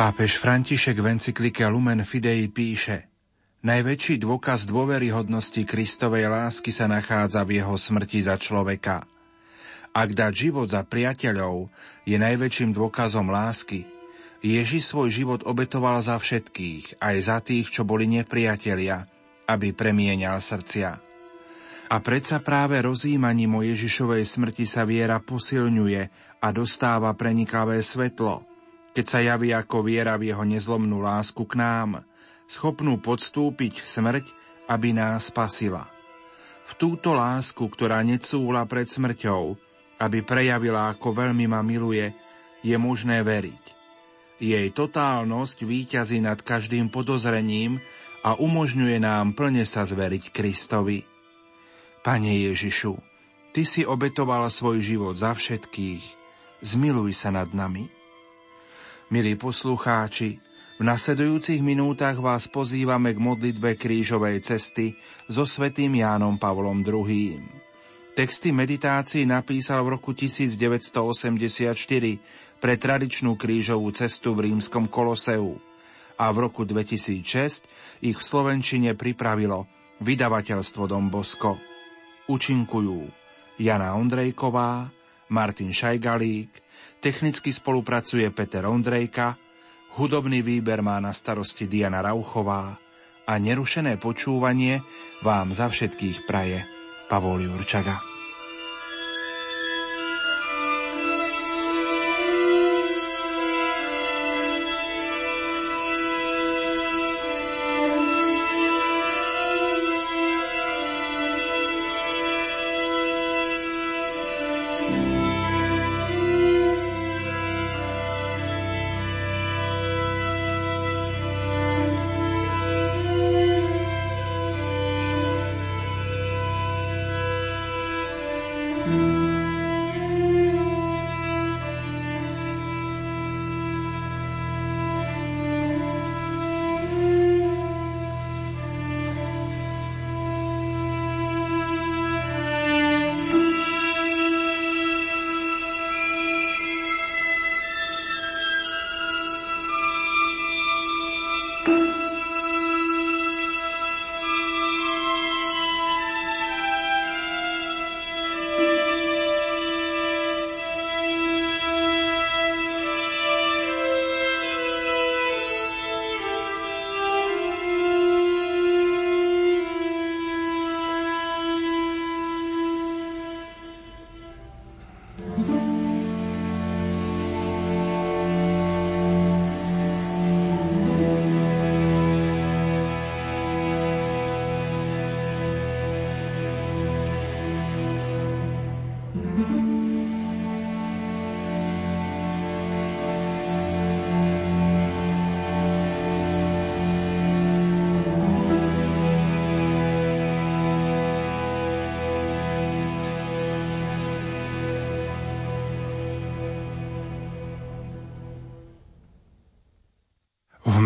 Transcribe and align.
Pápež 0.00 0.40
František 0.40 0.96
v 0.96 1.12
encyklike 1.12 1.60
Lumen 1.68 2.00
Fidei 2.08 2.48
píše 2.48 3.04
Najväčší 3.60 4.16
dôkaz 4.16 4.64
dôveryhodnosti 4.64 5.60
Kristovej 5.68 6.24
lásky 6.24 6.72
sa 6.72 6.88
nachádza 6.88 7.44
v 7.44 7.60
jeho 7.60 7.76
smrti 7.76 8.24
za 8.24 8.40
človeka. 8.40 9.04
Ak 9.92 10.16
dať 10.16 10.32
život 10.32 10.72
za 10.72 10.88
priateľov 10.88 11.68
je 12.08 12.16
najväčším 12.16 12.72
dôkazom 12.72 13.28
lásky, 13.28 13.84
Ježiš 14.40 14.88
svoj 14.88 15.12
život 15.12 15.44
obetoval 15.44 16.00
za 16.00 16.16
všetkých, 16.16 16.96
aj 16.96 17.16
za 17.20 17.44
tých, 17.44 17.68
čo 17.68 17.84
boli 17.84 18.08
nepriatelia, 18.08 19.04
aby 19.52 19.76
premienial 19.76 20.40
srdcia. 20.40 20.96
A 21.92 21.96
predsa 22.00 22.40
práve 22.40 22.80
rozímaním 22.80 23.52
o 23.52 23.60
Ježišovej 23.60 24.24
smrti 24.24 24.64
sa 24.64 24.88
viera 24.88 25.20
posilňuje 25.20 26.02
a 26.40 26.46
dostáva 26.56 27.12
prenikavé 27.12 27.84
svetlo– 27.84 28.48
keď 28.96 29.04
sa 29.06 29.18
javí 29.22 29.54
ako 29.54 29.86
viera 29.86 30.18
v 30.18 30.34
jeho 30.34 30.42
nezlomnú 30.42 30.98
lásku 31.02 31.42
k 31.46 31.54
nám, 31.58 32.02
schopnú 32.50 32.98
podstúpiť 32.98 33.82
smrť, 33.86 34.26
aby 34.66 34.94
nás 34.94 35.30
spasila. 35.30 35.86
V 36.70 36.72
túto 36.78 37.14
lásku, 37.14 37.62
ktorá 37.62 38.02
necúla 38.06 38.66
pred 38.66 38.86
smrťou, 38.86 39.58
aby 40.00 40.18
prejavila, 40.22 40.90
ako 40.94 41.14
veľmi 41.14 41.46
ma 41.50 41.62
miluje, 41.66 42.14
je 42.62 42.76
možné 42.78 43.22
veriť. 43.26 43.64
Jej 44.40 44.72
totálnosť 44.72 45.66
výťazí 45.66 46.24
nad 46.24 46.40
každým 46.40 46.88
podozrením 46.88 47.82
a 48.24 48.38
umožňuje 48.38 49.02
nám 49.02 49.36
plne 49.36 49.66
sa 49.68 49.84
zveriť 49.84 50.32
Kristovi. 50.32 51.04
Pane 52.00 52.32
Ježišu, 52.48 52.96
Ty 53.50 53.66
si 53.66 53.82
obetoval 53.82 54.46
svoj 54.46 54.78
život 54.78 55.18
za 55.18 55.34
všetkých, 55.34 56.04
zmiluj 56.62 57.10
sa 57.18 57.34
nad 57.34 57.50
nami. 57.50 57.90
Milí 59.10 59.34
poslucháči, 59.34 60.38
v 60.78 60.82
nasledujúcich 60.86 61.58
minútach 61.66 62.14
vás 62.22 62.46
pozývame 62.46 63.10
k 63.10 63.18
modlitbe 63.18 63.74
krížovej 63.74 64.38
cesty 64.38 64.94
so 65.26 65.42
svetým 65.42 65.98
Jánom 65.98 66.38
Pavlom 66.38 66.86
II. 66.86 67.42
Texty 68.14 68.54
meditácií 68.54 69.26
napísal 69.26 69.82
v 69.82 69.98
roku 69.98 70.14
1984 70.14 71.74
pre 72.62 72.78
tradičnú 72.78 73.34
krížovú 73.34 73.90
cestu 73.90 74.38
v 74.38 74.46
rímskom 74.46 74.86
Koloseu 74.86 75.58
a 76.14 76.30
v 76.30 76.46
roku 76.46 76.62
2006 76.62 77.66
ich 78.06 78.14
v 78.14 78.22
Slovenčine 78.22 78.94
pripravilo 78.94 79.66
vydavateľstvo 80.06 80.86
Dom 80.86 81.10
Bosko. 81.10 81.58
Učinkujú 82.30 83.10
Jana 83.58 83.90
Ondrejková, 83.98 84.86
Martin 85.34 85.74
Šajgalík, 85.74 86.69
Technicky 87.00 87.52
spolupracuje 87.52 88.28
Peter 88.30 88.68
Ondrejka, 88.68 89.36
hudobný 89.96 90.44
výber 90.44 90.84
má 90.84 91.00
na 91.00 91.16
starosti 91.16 91.64
Diana 91.64 92.04
Rauchová 92.04 92.76
a 93.24 93.32
nerušené 93.40 93.96
počúvanie 93.96 94.84
vám 95.24 95.56
za 95.56 95.72
všetkých 95.72 96.28
praje 96.28 96.62
Pavol 97.08 97.46
Jurčaga. 97.46 98.19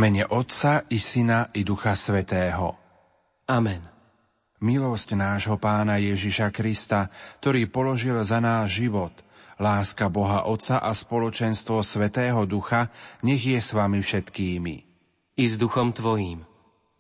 Mene 0.05 0.21
Otca 0.29 0.85
i 0.93 1.01
Syna 1.01 1.49
i 1.57 1.65
Ducha 1.65 1.97
Svetého. 1.97 2.77
Amen. 3.49 3.81
Milosť 4.61 5.17
nášho 5.17 5.57
Pána 5.57 5.97
Ježiša 5.97 6.53
Krista, 6.53 7.09
ktorý 7.41 7.65
položil 7.73 8.21
za 8.21 8.37
náš 8.37 8.85
život, 8.85 9.17
láska 9.57 10.13
Boha 10.13 10.45
Otca 10.45 10.77
a 10.77 10.93
spoločenstvo 10.93 11.81
Svetého 11.81 12.45
Ducha, 12.45 12.93
nech 13.25 13.49
je 13.49 13.57
s 13.57 13.73
vami 13.73 14.05
všetkými. 14.05 14.75
I 15.41 15.45
s 15.49 15.57
duchom 15.57 15.97
Tvojím. 15.97 16.45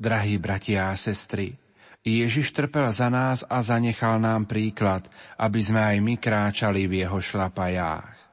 Drahí 0.00 0.40
bratia 0.40 0.88
a 0.88 0.96
sestry, 0.96 1.60
Ježiš 2.00 2.56
trpel 2.56 2.88
za 2.88 3.12
nás 3.12 3.44
a 3.44 3.60
zanechal 3.60 4.16
nám 4.16 4.48
príklad, 4.48 5.04
aby 5.36 5.60
sme 5.60 5.84
aj 5.92 5.96
my 6.00 6.14
kráčali 6.16 6.88
v 6.88 7.04
jeho 7.04 7.20
šlapajách. 7.20 8.23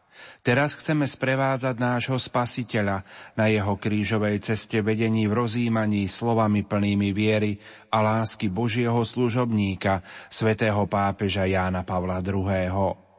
Teraz 0.42 0.74
chceme 0.74 1.06
sprevádzať 1.06 1.76
nášho 1.78 2.18
spasiteľa 2.18 3.06
na 3.38 3.46
jeho 3.52 3.78
krížovej 3.78 4.42
ceste 4.42 4.80
vedení 4.80 5.30
v 5.30 5.38
rozímaní 5.38 6.10
slovami 6.10 6.66
plnými 6.66 7.10
viery 7.14 7.60
a 7.94 8.02
lásky 8.02 8.50
Božieho 8.50 9.02
služobníka, 9.04 10.02
svätého 10.32 10.88
pápeža 10.88 11.46
Jána 11.46 11.86
Pavla 11.86 12.24
II. 12.24 13.11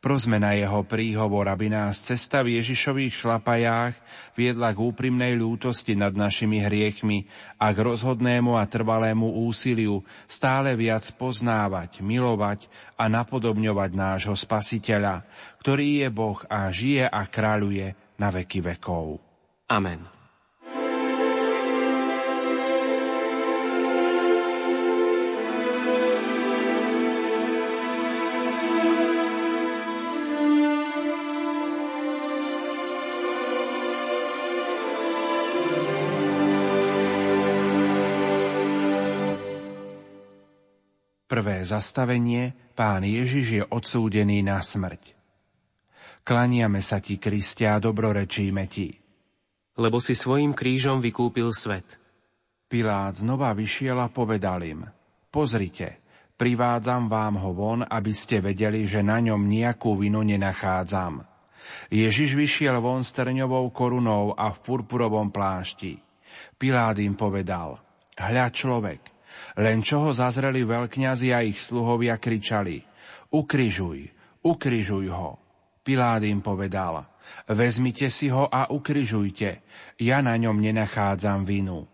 Prosme 0.00 0.40
na 0.40 0.56
jeho 0.56 0.80
príhovor, 0.80 1.44
aby 1.52 1.68
nás 1.68 2.00
cesta 2.00 2.40
v 2.40 2.56
Ježišových 2.56 3.20
šlapajách 3.20 3.92
viedla 4.32 4.72
k 4.72 4.80
úprimnej 4.80 5.36
ľútosti 5.36 5.92
nad 5.92 6.16
našimi 6.16 6.56
hriechmi 6.64 7.28
a 7.60 7.68
k 7.68 7.84
rozhodnému 7.84 8.56
a 8.56 8.64
trvalému 8.64 9.44
úsiliu 9.44 10.00
stále 10.24 10.72
viac 10.72 11.04
poznávať, 11.20 12.00
milovať 12.00 12.72
a 12.96 13.12
napodobňovať 13.12 13.90
nášho 13.92 14.32
Spasiteľa, 14.32 15.28
ktorý 15.60 16.00
je 16.00 16.08
Boh 16.08 16.40
a 16.48 16.72
žije 16.72 17.04
a 17.04 17.20
kráľuje 17.28 18.16
na 18.16 18.32
veky 18.32 18.64
vekov. 18.64 19.20
Amen. 19.68 20.19
Zastavenie 41.62 42.56
Pán 42.74 43.04
Ježiš 43.04 43.46
je 43.60 43.62
odsúdený 43.64 44.40
na 44.40 44.60
smrť. 44.64 45.12
Klaniame 46.24 46.80
sa 46.80 47.00
ti, 47.00 47.16
Kristia, 47.16 47.76
a 47.76 47.82
dobrorečíme 47.82 48.64
ti. 48.68 48.92
Lebo 49.80 50.00
si 50.00 50.12
svojim 50.12 50.52
krížom 50.52 51.00
vykúpil 51.00 51.52
svet. 51.52 52.00
Pilát 52.70 53.16
znova 53.16 53.50
vyšiel 53.56 53.98
a 53.98 54.06
povedal 54.06 54.62
im, 54.62 54.86
pozrite, 55.32 56.06
privádzam 56.38 57.10
vám 57.10 57.34
ho 57.42 57.50
von, 57.50 57.80
aby 57.82 58.12
ste 58.14 58.38
vedeli, 58.38 58.86
že 58.86 59.02
na 59.02 59.18
ňom 59.18 59.42
nejakú 59.42 59.98
vinu 59.98 60.22
nenachádzam. 60.22 61.26
Ježiš 61.90 62.38
vyšiel 62.38 62.78
von 62.78 63.02
s 63.02 63.10
trňovou 63.12 63.68
korunou 63.74 64.32
a 64.38 64.54
v 64.54 64.58
purpurovom 64.62 65.34
plášti. 65.34 65.98
Pilát 66.56 66.94
im 67.02 67.18
povedal, 67.18 67.76
hľa 68.16 68.46
človek. 68.54 69.00
Len 69.58 69.80
čo 69.80 70.06
ho 70.06 70.10
zazreli 70.12 70.62
veľkňazi 70.62 71.28
a 71.34 71.42
ich 71.42 71.58
sluhovia 71.58 72.20
kričali, 72.20 72.82
ukrižuj, 73.32 73.98
ukrižuj 74.44 75.06
ho. 75.10 75.40
Pilát 75.80 76.20
im 76.28 76.44
povedal, 76.44 77.08
vezmite 77.48 78.12
si 78.12 78.28
ho 78.28 78.46
a 78.46 78.68
ukrižujte, 78.68 79.64
ja 79.96 80.20
na 80.20 80.36
ňom 80.36 80.60
nenachádzam 80.60 81.48
vinu. 81.48 81.88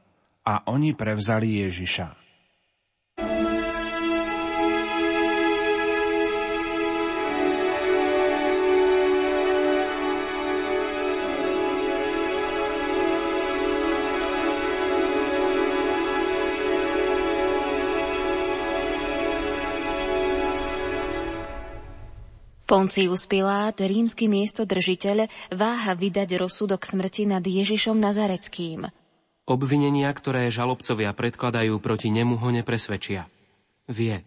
A 0.47 0.67
oni 0.71 0.95
prevzali 0.95 1.63
Ježiša. 1.63 2.26
Poncius 22.67 23.31
Pilát, 23.31 23.79
rímsky 23.79 24.27
miestodržiteľ, 24.27 25.31
váha 25.55 25.95
vydať 25.95 26.35
rozsudok 26.35 26.83
smrti 26.83 27.31
nad 27.31 27.39
Ježišom 27.39 27.95
Nazareckým. 27.95 28.91
Obvinenia, 29.47 30.11
ktoré 30.11 30.51
žalobcovia 30.51 31.15
predkladajú 31.15 31.79
proti 31.79 32.11
nemu, 32.11 32.35
ho 32.35 32.51
nepresvedčia. 32.51 33.31
Vie, 33.87 34.27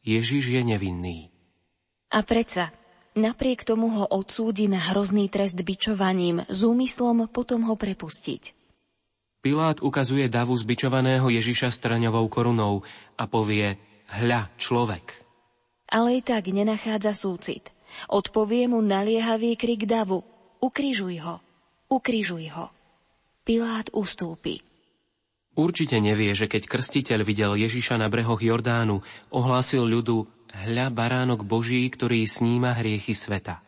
Ježiš 0.00 0.48
je 0.48 0.64
nevinný. 0.64 1.28
A 2.08 2.24
predsa, 2.24 2.72
napriek 3.12 3.68
tomu 3.68 3.92
ho 4.00 4.08
odsúdi 4.08 4.64
na 4.64 4.80
hrozný 4.80 5.28
trest 5.28 5.60
bičovaním 5.60 6.40
s 6.48 6.64
úmyslom 6.64 7.28
potom 7.28 7.68
ho 7.68 7.76
prepustiť. 7.76 8.56
Pilát 9.44 9.84
ukazuje 9.84 10.24
davu 10.32 10.56
zbičovaného 10.56 11.28
Ježiša 11.28 11.68
s 11.68 11.84
trňovou 11.84 12.32
korunou 12.32 12.80
a 13.20 13.28
povie, 13.28 13.76
hľa, 14.08 14.48
človek. 14.56 15.20
Ale 15.92 16.16
i 16.16 16.20
tak 16.24 16.48
nenachádza 16.48 17.12
súcit. 17.12 17.73
Odpovie 18.10 18.68
mu 18.68 18.80
naliehavý 18.80 19.56
krik 19.58 19.88
davu. 19.88 20.22
Ukrižuj 20.60 21.16
ho, 21.20 21.36
ukrižuj 21.92 22.46
ho. 22.56 22.72
Pilát 23.44 23.92
ustúpi. 23.92 24.64
Určite 25.54 26.00
nevie, 26.00 26.34
že 26.34 26.50
keď 26.50 26.66
krstiteľ 26.66 27.20
videl 27.22 27.52
Ježiša 27.54 28.00
na 28.00 28.08
brehoch 28.08 28.40
Jordánu, 28.40 29.04
ohlásil 29.30 29.86
ľudu 29.86 30.26
hľa 30.50 30.90
baránok 30.90 31.46
Boží, 31.46 31.86
ktorý 31.86 32.26
sníma 32.26 32.74
hriechy 32.80 33.14
sveta. 33.14 33.62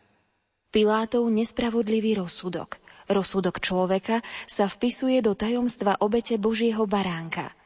Pilátov 0.73 1.31
nespravodlivý 1.31 2.19
rozsudok, 2.19 2.83
rozsudok 3.07 3.63
človeka, 3.63 4.19
sa 4.51 4.67
vpisuje 4.67 5.23
do 5.23 5.39
tajomstva 5.39 6.03
obete 6.03 6.41
Božieho 6.41 6.89
baránka– 6.89 7.53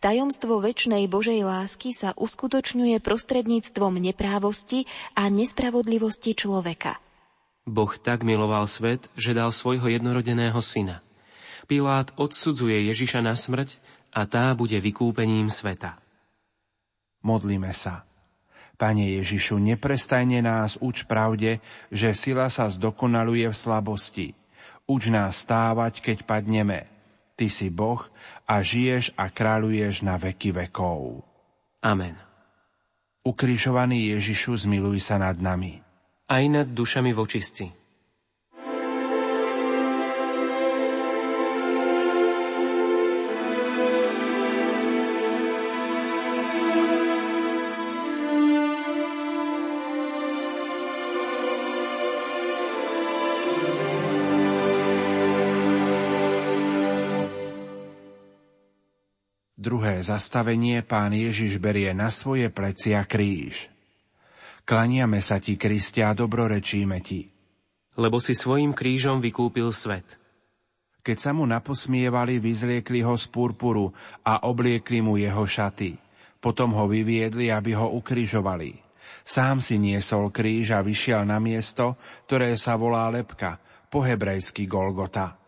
Tajomstvo 0.00 0.60
väčšnej 0.60 1.06
Božej 1.08 1.44
lásky 1.44 1.94
sa 1.94 2.12
uskutočňuje 2.16 3.00
prostredníctvom 3.00 3.98
neprávosti 3.98 4.86
a 5.14 5.28
nespravodlivosti 5.28 6.36
človeka. 6.36 6.98
Boh 7.64 7.92
tak 7.96 8.22
miloval 8.22 8.68
svet, 8.68 9.08
že 9.16 9.32
dal 9.32 9.48
svojho 9.48 9.88
jednorodeného 9.88 10.60
syna. 10.60 11.00
Pilát 11.64 12.12
odsudzuje 12.20 12.92
Ježiša 12.92 13.24
na 13.24 13.32
smrť 13.32 13.80
a 14.12 14.28
tá 14.28 14.52
bude 14.52 14.76
vykúpením 14.76 15.48
sveta. 15.48 15.96
Modlíme 17.24 17.72
sa. 17.72 18.04
Pane 18.76 19.16
Ježišu, 19.22 19.56
neprestajne 19.56 20.44
nás 20.44 20.76
uč 20.76 21.08
pravde, 21.08 21.64
že 21.88 22.12
sila 22.12 22.52
sa 22.52 22.68
zdokonaluje 22.68 23.48
v 23.48 23.56
slabosti. 23.56 24.26
Uč 24.84 25.08
nás 25.08 25.40
stávať, 25.40 26.04
keď 26.04 26.28
padneme– 26.28 26.84
Ty 27.34 27.46
si 27.50 27.66
Boh 27.66 28.02
a 28.46 28.62
žiješ 28.62 29.10
a 29.18 29.26
kráľuješ 29.26 30.06
na 30.06 30.14
veky 30.14 30.54
vekov. 30.54 31.26
Amen. 31.82 32.14
Ukrižovaný 33.26 34.14
Ježišu, 34.14 34.68
zmiluj 34.68 35.02
sa 35.02 35.18
nad 35.18 35.36
nami. 35.40 35.82
Aj 36.30 36.44
nad 36.48 36.70
dušami 36.70 37.10
vočistci. 37.10 37.83
Zastavenie 60.04 60.84
pán 60.84 61.16
Ježiš 61.16 61.56
berie 61.56 61.96
na 61.96 62.12
svoje 62.12 62.52
plecia 62.52 63.00
kríž. 63.08 63.72
Klaniame 64.68 65.24
sa 65.24 65.40
ti, 65.40 65.56
Kristia, 65.56 66.12
a 66.12 66.16
dobrorečíme 66.16 67.00
ti. 67.00 67.28
Lebo 67.96 68.20
si 68.20 68.36
svojim 68.36 68.76
krížom 68.76 69.24
vykúpil 69.24 69.72
svet. 69.72 70.20
Keď 71.04 71.16
sa 71.20 71.36
mu 71.36 71.44
naposmievali, 71.44 72.40
vyzliekli 72.40 73.04
ho 73.04 73.12
z 73.12 73.28
purpuru 73.28 73.92
a 74.24 74.48
obliekli 74.48 75.04
mu 75.04 75.20
jeho 75.20 75.44
šaty. 75.44 76.00
Potom 76.40 76.72
ho 76.76 76.88
vyviedli, 76.88 77.52
aby 77.52 77.76
ho 77.76 77.92
ukrižovali. 77.92 78.80
Sám 79.20 79.60
si 79.60 79.76
niesol 79.76 80.32
kríž 80.32 80.72
a 80.72 80.80
vyšiel 80.80 81.28
na 81.28 81.36
miesto, 81.40 81.96
ktoré 82.24 82.56
sa 82.56 82.76
volá 82.80 83.08
Lepka, 83.12 83.60
po 83.92 84.00
hebrejsky 84.00 84.64
Golgota. 84.64 85.43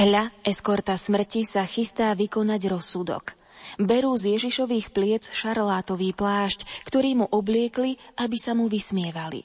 Hľa, 0.00 0.32
eskorta 0.48 0.96
smrti 0.96 1.44
sa 1.44 1.60
chystá 1.68 2.16
vykonať 2.16 2.72
rozsudok. 2.72 3.36
Berú 3.76 4.16
z 4.16 4.40
Ježišových 4.40 4.96
pliec 4.96 5.28
šarlátový 5.28 6.16
plášť, 6.16 6.64
ktorý 6.88 7.20
mu 7.20 7.26
obliekli, 7.28 8.00
aby 8.16 8.36
sa 8.40 8.56
mu 8.56 8.64
vysmievali. 8.64 9.44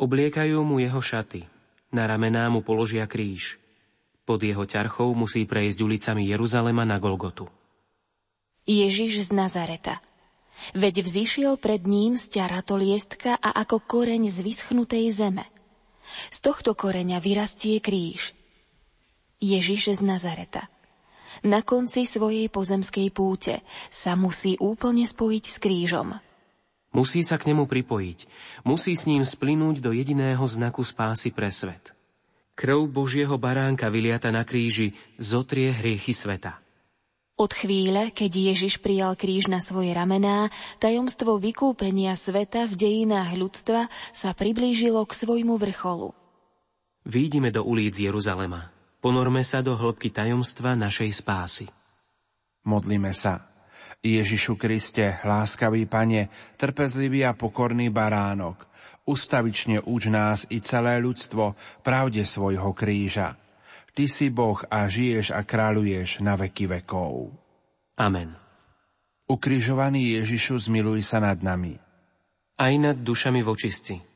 Obliekajú 0.00 0.56
mu 0.64 0.80
jeho 0.80 1.04
šaty. 1.04 1.44
Na 1.92 2.08
ramená 2.08 2.48
mu 2.48 2.64
položia 2.64 3.04
kríž. 3.04 3.60
Pod 4.24 4.40
jeho 4.40 4.64
ťarchou 4.64 5.12
musí 5.12 5.44
prejsť 5.44 5.84
ulicami 5.84 6.32
Jeruzalema 6.32 6.88
na 6.88 6.96
Golgotu. 6.96 7.52
Ježiš 8.64 9.28
z 9.28 9.30
Nazareta. 9.36 10.00
Veď 10.72 11.04
vzýšiel 11.04 11.60
pred 11.60 11.84
ním 11.84 12.16
z 12.16 12.32
to 12.64 12.80
liestka 12.80 13.36
a 13.36 13.52
ako 13.60 13.84
koreň 13.84 14.32
z 14.32 14.48
vyschnutej 14.48 15.12
zeme. 15.12 15.44
Z 16.32 16.40
tohto 16.40 16.72
koreňa 16.72 17.20
vyrastie 17.20 17.84
kríž– 17.84 18.32
Ježiš 19.42 19.98
z 19.98 20.02
Nazareta. 20.04 20.68
Na 21.42 21.60
konci 21.66 22.06
svojej 22.06 22.46
pozemskej 22.46 23.10
púte 23.10 23.60
sa 23.90 24.14
musí 24.14 24.54
úplne 24.62 25.02
spojiť 25.04 25.44
s 25.44 25.56
krížom. 25.58 26.14
Musí 26.94 27.26
sa 27.26 27.34
k 27.34 27.50
nemu 27.50 27.66
pripojiť. 27.66 28.18
Musí 28.62 28.94
s 28.94 29.10
ním 29.10 29.26
splynúť 29.26 29.82
do 29.82 29.90
jediného 29.90 30.46
znaku 30.46 30.86
spásy 30.86 31.34
pre 31.34 31.50
svet. 31.50 31.90
Krv 32.54 32.86
Božieho 32.86 33.34
baránka 33.34 33.90
vyliata 33.90 34.30
na 34.30 34.46
kríži 34.46 34.94
zotrie 35.18 35.74
hriechy 35.74 36.14
sveta. 36.14 36.62
Od 37.34 37.50
chvíle, 37.50 38.14
keď 38.14 38.54
Ježiš 38.54 38.78
prijal 38.78 39.18
kríž 39.18 39.50
na 39.50 39.58
svoje 39.58 39.90
ramená, 39.90 40.54
tajomstvo 40.78 41.42
vykúpenia 41.42 42.14
sveta 42.14 42.70
v 42.70 42.78
dejinách 42.78 43.34
ľudstva 43.34 43.90
sa 44.14 44.30
priblížilo 44.30 45.02
k 45.02 45.12
svojmu 45.18 45.58
vrcholu. 45.58 46.14
Výjdime 47.02 47.50
do 47.50 47.66
ulic 47.66 47.98
Jeruzalema. 47.98 48.73
Ponorme 49.04 49.44
sa 49.44 49.60
do 49.60 49.76
hĺbky 49.76 50.08
tajomstva 50.08 50.72
našej 50.72 51.20
spásy. 51.20 51.68
Modlíme 52.64 53.12
sa. 53.12 53.52
Ježišu 54.00 54.56
Kriste, 54.56 55.20
láskavý 55.28 55.84
Pane, 55.84 56.32
trpezlivý 56.56 57.28
a 57.28 57.36
pokorný 57.36 57.92
baránok, 57.92 58.64
ustavične 59.04 59.84
uč 59.84 60.08
nás 60.08 60.48
i 60.48 60.64
celé 60.64 61.04
ľudstvo 61.04 61.52
pravde 61.84 62.24
svojho 62.24 62.72
kríža. 62.72 63.36
Ty 63.92 64.08
si 64.08 64.32
Boh 64.32 64.56
a 64.72 64.88
žiješ 64.88 65.36
a 65.36 65.44
kráľuješ 65.44 66.24
na 66.24 66.40
veky 66.40 66.80
vekov. 66.80 67.28
Amen. 68.00 68.32
Ukrižovaný 69.28 70.16
Ježišu, 70.16 70.64
zmiluj 70.64 71.04
sa 71.04 71.20
nad 71.20 71.44
nami. 71.44 71.76
Aj 72.56 72.72
nad 72.80 72.96
dušami 72.96 73.44
vočistci. 73.44 74.13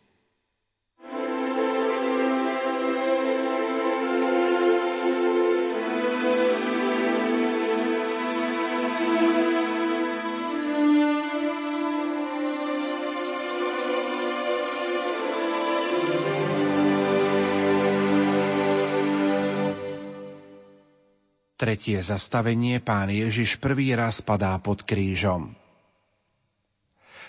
Tretie 21.59 21.99
zastavenie 22.07 22.79
pán 22.79 23.11
Ježiš 23.11 23.59
prvý 23.59 23.91
raz 23.91 24.23
padá 24.23 24.55
pod 24.63 24.87
krížom. 24.87 25.59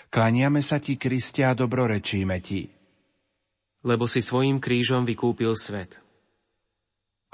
Klaniame 0.06 0.62
sa 0.62 0.78
ti, 0.78 0.94
Kristia, 0.94 1.50
dobrorečíme 1.50 2.38
ti. 2.38 2.70
Lebo 3.82 4.06
si 4.06 4.22
svojim 4.22 4.62
krížom 4.62 5.02
vykúpil 5.02 5.50
svet. 5.58 5.98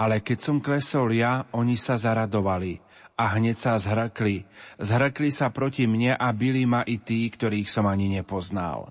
Ale 0.00 0.24
keď 0.24 0.38
som 0.40 0.56
klesol 0.56 1.12
ja, 1.12 1.44
oni 1.52 1.76
sa 1.76 2.00
zaradovali 2.00 2.80
a 3.12 3.36
hneď 3.36 3.56
sa 3.60 3.76
zhrkli. 3.76 4.48
Zhrkli 4.80 5.28
sa 5.28 5.52
proti 5.52 5.84
mne 5.84 6.16
a 6.16 6.32
byli 6.32 6.64
ma 6.64 6.80
i 6.80 6.96
tí, 6.96 7.28
ktorých 7.28 7.68
som 7.68 7.84
ani 7.84 8.08
nepoznal. 8.08 8.88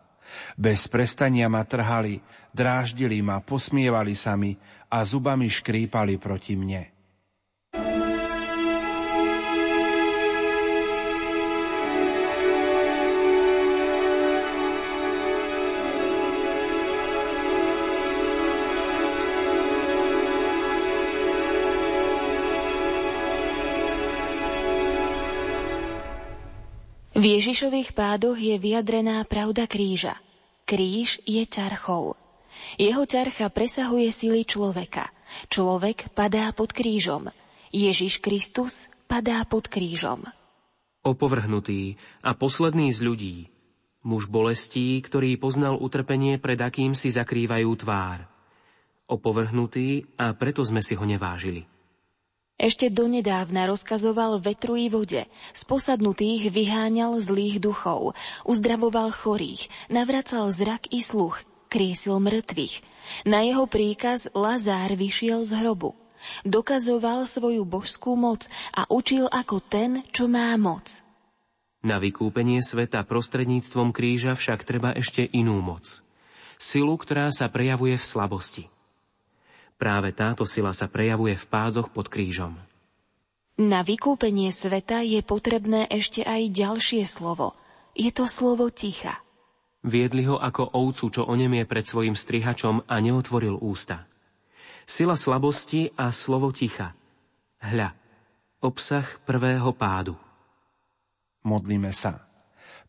Bez 0.53 0.85
prestania 0.93 1.49
ma 1.49 1.65
trhali, 1.65 2.21
dráždili 2.53 3.25
ma, 3.25 3.41
posmievali 3.41 4.13
sa 4.13 4.37
mi 4.37 4.53
a 4.93 5.01
zubami 5.01 5.49
škrípali 5.49 6.21
proti 6.21 6.53
mne. 6.53 6.94
V 27.15 27.23
Ježišových 27.23 27.95
pádoch 27.95 28.35
je 28.35 28.59
vyjadrená 28.59 29.23
pravda 29.23 29.71
kríža. 29.71 30.19
Kríž 30.67 31.23
je 31.23 31.47
ťarchou. 31.47 32.19
Jeho 32.75 33.03
ťarcha 33.07 33.47
presahuje 33.55 34.11
sily 34.11 34.43
človeka. 34.43 35.07
Človek 35.47 36.11
padá 36.11 36.51
pod 36.51 36.75
krížom. 36.75 37.31
Ježiš 37.71 38.19
Kristus 38.19 38.91
padá 39.07 39.39
pod 39.47 39.71
krížom. 39.71 40.27
Opovrhnutý 41.07 41.95
a 42.19 42.35
posledný 42.35 42.91
z 42.91 42.99
ľudí, 42.99 43.37
muž 44.03 44.27
bolestí, 44.27 44.99
ktorý 44.99 45.39
poznal 45.39 45.79
utrpenie, 45.79 46.35
pred 46.35 46.59
akým 46.59 46.91
si 46.99 47.15
zakrývajú 47.15 47.69
tvár. 47.79 48.27
Opovrhnutý 49.07 50.03
a 50.19 50.35
preto 50.35 50.67
sme 50.67 50.83
si 50.83 50.99
ho 50.99 51.05
nevážili. 51.07 51.63
Ešte 52.55 52.87
donedávna 52.87 53.67
rozkazoval 53.67 54.39
vetru 54.39 54.79
i 54.79 54.87
vode, 54.87 55.27
z 55.51 55.61
posadnutých 55.67 56.47
vyháňal 56.55 57.19
zlých 57.19 57.59
duchov, 57.59 58.15
uzdravoval 58.47 59.11
chorých, 59.11 59.67
navracal 59.91 60.47
zrak 60.55 60.87
i 60.95 61.03
sluch, 61.03 61.43
kriesil 61.67 62.23
mŕtvych. 62.23 62.79
Na 63.27 63.43
jeho 63.43 63.67
príkaz 63.67 64.31
Lazár 64.31 64.95
vyšiel 64.95 65.43
z 65.43 65.51
hrobu. 65.59 65.99
Dokazoval 66.47 67.27
svoju 67.27 67.67
božskú 67.67 68.15
moc 68.15 68.47
a 68.71 68.87
učil 68.87 69.27
ako 69.27 69.59
ten, 69.59 70.07
čo 70.15 70.31
má 70.31 70.55
moc. 70.55 71.03
Na 71.85 71.99
vykúpenie 71.99 72.63
sveta 72.63 73.03
prostredníctvom 73.03 73.91
kríža 73.91 74.33
však 74.33 74.63
treba 74.63 74.89
ešte 74.95 75.27
inú 75.27 75.59
moc. 75.59 76.01
Silu, 76.55 76.95
ktorá 76.95 77.29
sa 77.35 77.51
prejavuje 77.51 77.99
v 77.99 78.07
slabosti. 78.07 78.63
Práve 79.75 80.15
táto 80.15 80.47
sila 80.47 80.71
sa 80.71 80.87
prejavuje 80.87 81.35
v 81.35 81.45
pádoch 81.51 81.91
pod 81.91 82.07
krížom. 82.07 82.55
Na 83.55 83.83
vykúpenie 83.83 84.51
sveta 84.51 85.03
je 85.03 85.19
potrebné 85.23 85.87
ešte 85.87 86.23
aj 86.23 86.51
ďalšie 86.51 87.03
slovo. 87.07 87.55
Je 87.95 88.11
to 88.11 88.27
slovo 88.27 88.67
ticha. 88.71 89.23
Viedli 89.79 90.27
ho 90.27 90.35
ako 90.35 90.75
ovcu, 90.75 91.05
čo 91.07 91.21
onemie 91.23 91.63
pred 91.63 91.87
svojim 91.87 92.19
strihačom 92.19 92.83
a 92.87 92.95
neotvoril 92.99 93.55
ústa. 93.59 94.07
Sila 94.83 95.15
slabosti 95.15 95.91
a 95.95 96.11
slovo 96.11 96.51
ticha. 96.51 96.95
Hľa, 97.63 97.95
obsah 98.59 99.07
prvého 99.23 99.71
pádu. 99.71 100.19
Modlíme 101.47 101.95
sa. 101.95 102.27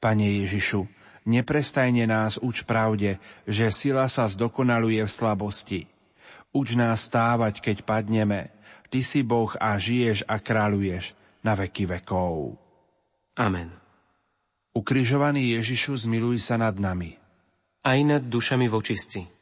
Pane 0.03 0.43
Ježišu, 0.43 0.83
neprestajne 1.31 2.11
nás 2.11 2.43
uč 2.43 2.67
pravde, 2.67 3.23
že 3.47 3.71
sila 3.71 4.11
sa 4.11 4.27
zdokonaluje 4.27 5.03
v 5.03 5.11
slabosti– 5.11 5.81
Uč 6.57 6.73
nás 6.73 7.05
stávať, 7.05 7.61
keď 7.61 7.85
padneme. 7.85 8.49
Ty 8.89 9.05
si 9.05 9.21
Boh 9.21 9.53
a 9.61 9.77
žiješ 9.77 10.25
a 10.25 10.41
kráľuješ 10.41 11.13
na 11.45 11.53
veky 11.53 11.85
vekov. 11.85 12.57
Amen. 13.37 13.69
Ukrižovaný 14.73 15.61
Ježišu, 15.61 16.09
zmiluj 16.09 16.41
sa 16.41 16.57
nad 16.57 16.81
nami. 16.81 17.21
Aj 17.85 18.01
nad 18.01 18.25
dušami 18.25 18.73
vočistci. 18.73 19.36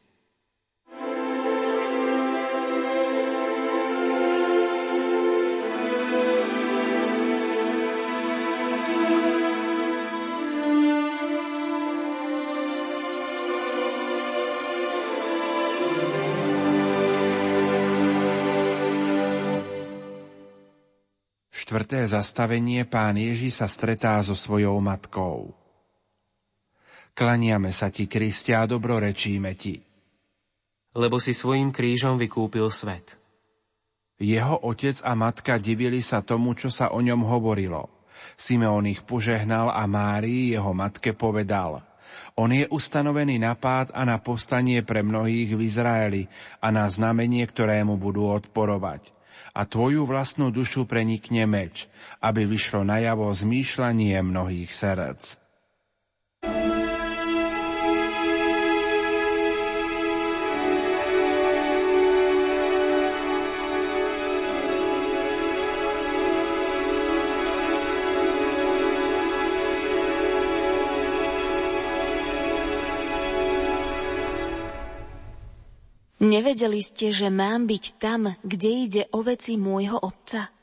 Štvrté 21.75 22.07
zastavenie 22.07 22.87
pán 22.87 23.19
Ježi 23.19 23.51
sa 23.51 23.67
stretá 23.67 24.23
so 24.23 24.39
svojou 24.39 24.79
matkou. 24.79 25.59
Klaniame 27.19 27.75
sa 27.75 27.91
ti, 27.91 28.07
Kristia, 28.07 28.63
a 28.63 28.71
dobrorečíme 28.71 29.51
ti. 29.59 29.83
Lebo 30.95 31.19
si 31.19 31.35
svojim 31.35 31.75
krížom 31.75 32.15
vykúpil 32.15 32.71
svet. 32.71 33.19
Jeho 34.23 34.63
otec 34.63 35.03
a 35.03 35.19
matka 35.19 35.59
divili 35.59 35.99
sa 35.99 36.23
tomu, 36.23 36.55
čo 36.55 36.71
sa 36.71 36.95
o 36.95 37.03
ňom 37.03 37.27
hovorilo. 37.27 37.91
Simeon 38.39 38.87
ich 38.87 39.03
požehnal 39.03 39.75
a 39.75 39.83
Márii, 39.91 40.55
jeho 40.55 40.71
matke, 40.71 41.11
povedal 41.11 41.83
On 42.39 42.55
je 42.55 42.71
ustanovený 42.71 43.43
na 43.43 43.59
pád 43.59 43.91
a 43.91 44.07
na 44.07 44.23
povstanie 44.23 44.87
pre 44.87 45.03
mnohých 45.03 45.51
v 45.59 45.61
Izraeli 45.67 46.23
a 46.63 46.71
na 46.71 46.87
znamenie, 46.87 47.43
ktorému 47.43 47.99
budú 47.99 48.31
odporovať 48.31 49.24
a 49.55 49.63
tvoju 49.63 50.03
vlastnú 50.05 50.51
dušu 50.51 50.85
prenikne 50.91 51.47
meč, 51.47 51.87
aby 52.19 52.43
vyšlo 52.43 52.83
najavo 52.83 53.31
zmýšľanie 53.31 54.19
mnohých 54.19 54.75
srdc. 54.75 55.44
Nevedeli 76.23 76.79
ste, 76.79 77.11
že 77.11 77.27
mám 77.27 77.67
byť 77.67 77.85
tam, 77.99 78.31
kde 78.47 78.71
ide 78.71 79.03
o 79.11 79.27
veci 79.27 79.59
môjho 79.59 79.99
otca? 79.99 80.55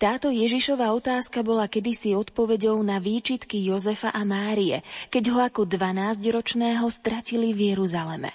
Táto 0.00 0.32
Ježišová 0.32 0.96
otázka 0.96 1.44
bola 1.44 1.68
kedysi 1.68 2.16
odpovedou 2.16 2.80
na 2.80 2.96
výčitky 2.98 3.60
Jozefa 3.68 4.08
a 4.08 4.24
Márie, 4.24 4.80
keď 5.12 5.24
ho 5.36 5.38
ako 5.44 5.68
12-ročného 5.68 6.88
stratili 6.88 7.52
v 7.52 7.76
Jeruzaleme. 7.76 8.32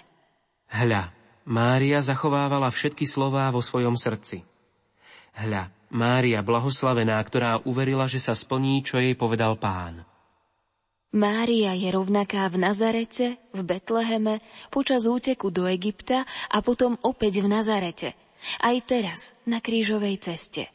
Hľa, 0.70 1.10
Mária 1.50 2.06
zachovávala 2.06 2.70
všetky 2.70 3.10
slová 3.10 3.50
vo 3.50 3.66
svojom 3.66 3.98
srdci. 3.98 4.46
Hľa, 5.36 5.74
Mária 5.90 6.46
blahoslavená, 6.46 7.18
ktorá 7.26 7.58
uverila, 7.66 8.06
že 8.06 8.22
sa 8.22 8.38
splní, 8.38 8.86
čo 8.86 9.02
jej 9.02 9.18
povedal 9.18 9.58
pán. 9.58 10.06
Mária 11.16 11.72
je 11.80 11.88
rovnaká 11.96 12.44
v 12.52 12.60
Nazarete, 12.60 13.40
v 13.56 13.64
Betleheme, 13.64 14.44
počas 14.68 15.08
úteku 15.08 15.48
do 15.48 15.64
Egypta 15.64 16.28
a 16.52 16.60
potom 16.60 17.00
opäť 17.08 17.40
v 17.40 17.48
Nazarete. 17.48 18.20
Aj 18.60 18.76
teraz, 18.84 19.32
na 19.48 19.64
krížovej 19.64 20.20
ceste. 20.20 20.68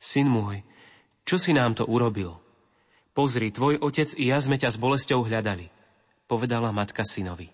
Syn 0.00 0.32
môj, 0.32 0.64
čo 1.28 1.36
si 1.36 1.52
nám 1.52 1.76
to 1.76 1.84
urobil? 1.84 2.40
Pozri, 3.12 3.52
tvoj 3.52 3.76
otec 3.84 4.08
i 4.16 4.32
ja 4.32 4.40
sme 4.40 4.56
ťa 4.56 4.72
s 4.72 4.80
bolesťou 4.80 5.28
hľadali, 5.28 5.68
povedala 6.24 6.72
matka 6.72 7.04
synovi. 7.04 7.52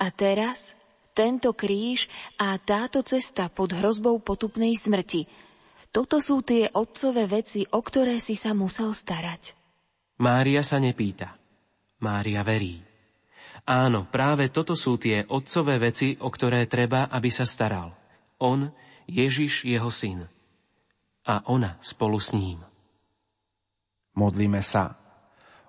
A 0.00 0.08
teraz 0.08 0.72
tento 1.12 1.52
kríž 1.52 2.08
a 2.40 2.56
táto 2.56 3.04
cesta 3.04 3.52
pod 3.52 3.76
hrozbou 3.76 4.16
potupnej 4.24 4.72
smrti. 4.72 5.28
Toto 5.92 6.16
sú 6.16 6.40
tie 6.40 6.72
otcové 6.72 7.28
veci, 7.28 7.68
o 7.68 7.84
ktoré 7.84 8.16
si 8.16 8.40
sa 8.40 8.56
musel 8.56 8.96
starať. 8.96 9.52
Mária 10.16 10.64
sa 10.64 10.80
nepýta. 10.80 11.41
Mária 12.02 12.42
verí. 12.42 12.82
Áno, 13.62 14.10
práve 14.10 14.50
toto 14.50 14.74
sú 14.74 14.98
tie 14.98 15.22
otcové 15.30 15.78
veci, 15.78 16.18
o 16.18 16.28
ktoré 16.28 16.66
treba, 16.66 17.06
aby 17.08 17.30
sa 17.30 17.46
staral. 17.46 17.94
On, 18.42 18.66
Ježiš, 19.06 19.62
jeho 19.62 19.88
syn. 19.88 20.26
A 21.22 21.46
ona 21.46 21.78
spolu 21.78 22.18
s 22.18 22.34
ním. 22.34 22.58
Modlíme 24.18 24.60
sa. 24.60 24.98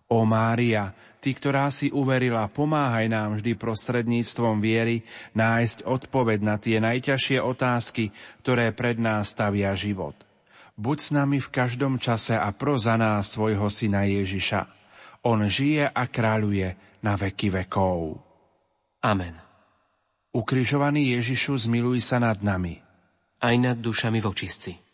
O 0.10 0.26
Mária, 0.26 0.92
Ty, 1.24 1.32
ktorá 1.40 1.72
si 1.72 1.88
uverila, 1.88 2.44
pomáhaj 2.52 3.08
nám 3.08 3.40
vždy 3.40 3.56
prostredníctvom 3.56 4.60
viery 4.60 5.08
nájsť 5.32 5.88
odpoveď 5.88 6.40
na 6.44 6.60
tie 6.60 6.84
najťažšie 6.84 7.40
otázky, 7.40 8.12
ktoré 8.44 8.76
pred 8.76 9.00
nás 9.00 9.32
stavia 9.32 9.72
život. 9.72 10.20
Buď 10.76 10.98
s 11.00 11.10
nami 11.16 11.40
v 11.40 11.48
každom 11.48 11.96
čase 11.96 12.36
a 12.36 12.52
pro 12.52 12.76
za 12.76 13.00
nás 13.00 13.32
svojho 13.32 13.72
syna 13.72 14.04
Ježiša. 14.04 14.68
On 15.24 15.40
žije 15.48 15.88
a 15.88 16.04
kráľuje 16.08 17.00
na 17.04 17.16
veky 17.16 17.52
vekov. 17.64 18.20
Amen. 19.04 19.36
Ukrižovaný 20.34 21.16
Ježišu, 21.20 21.68
zmiluj 21.68 22.04
sa 22.04 22.20
nad 22.20 22.40
nami. 22.44 22.80
Aj 23.44 23.56
nad 23.60 23.78
dušami 23.80 24.20
vočistci. 24.24 24.93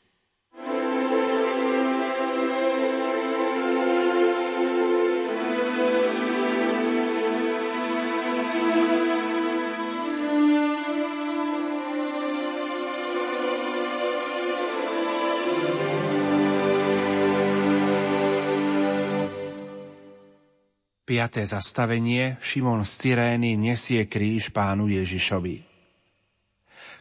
Piaté 21.10 21.42
zastavenie 21.42 22.38
Šimon 22.38 22.86
z 22.86 22.94
Cyrény 23.02 23.58
nesie 23.58 24.06
kríž 24.06 24.54
pánu 24.54 24.86
Ježišovi. 24.94 25.66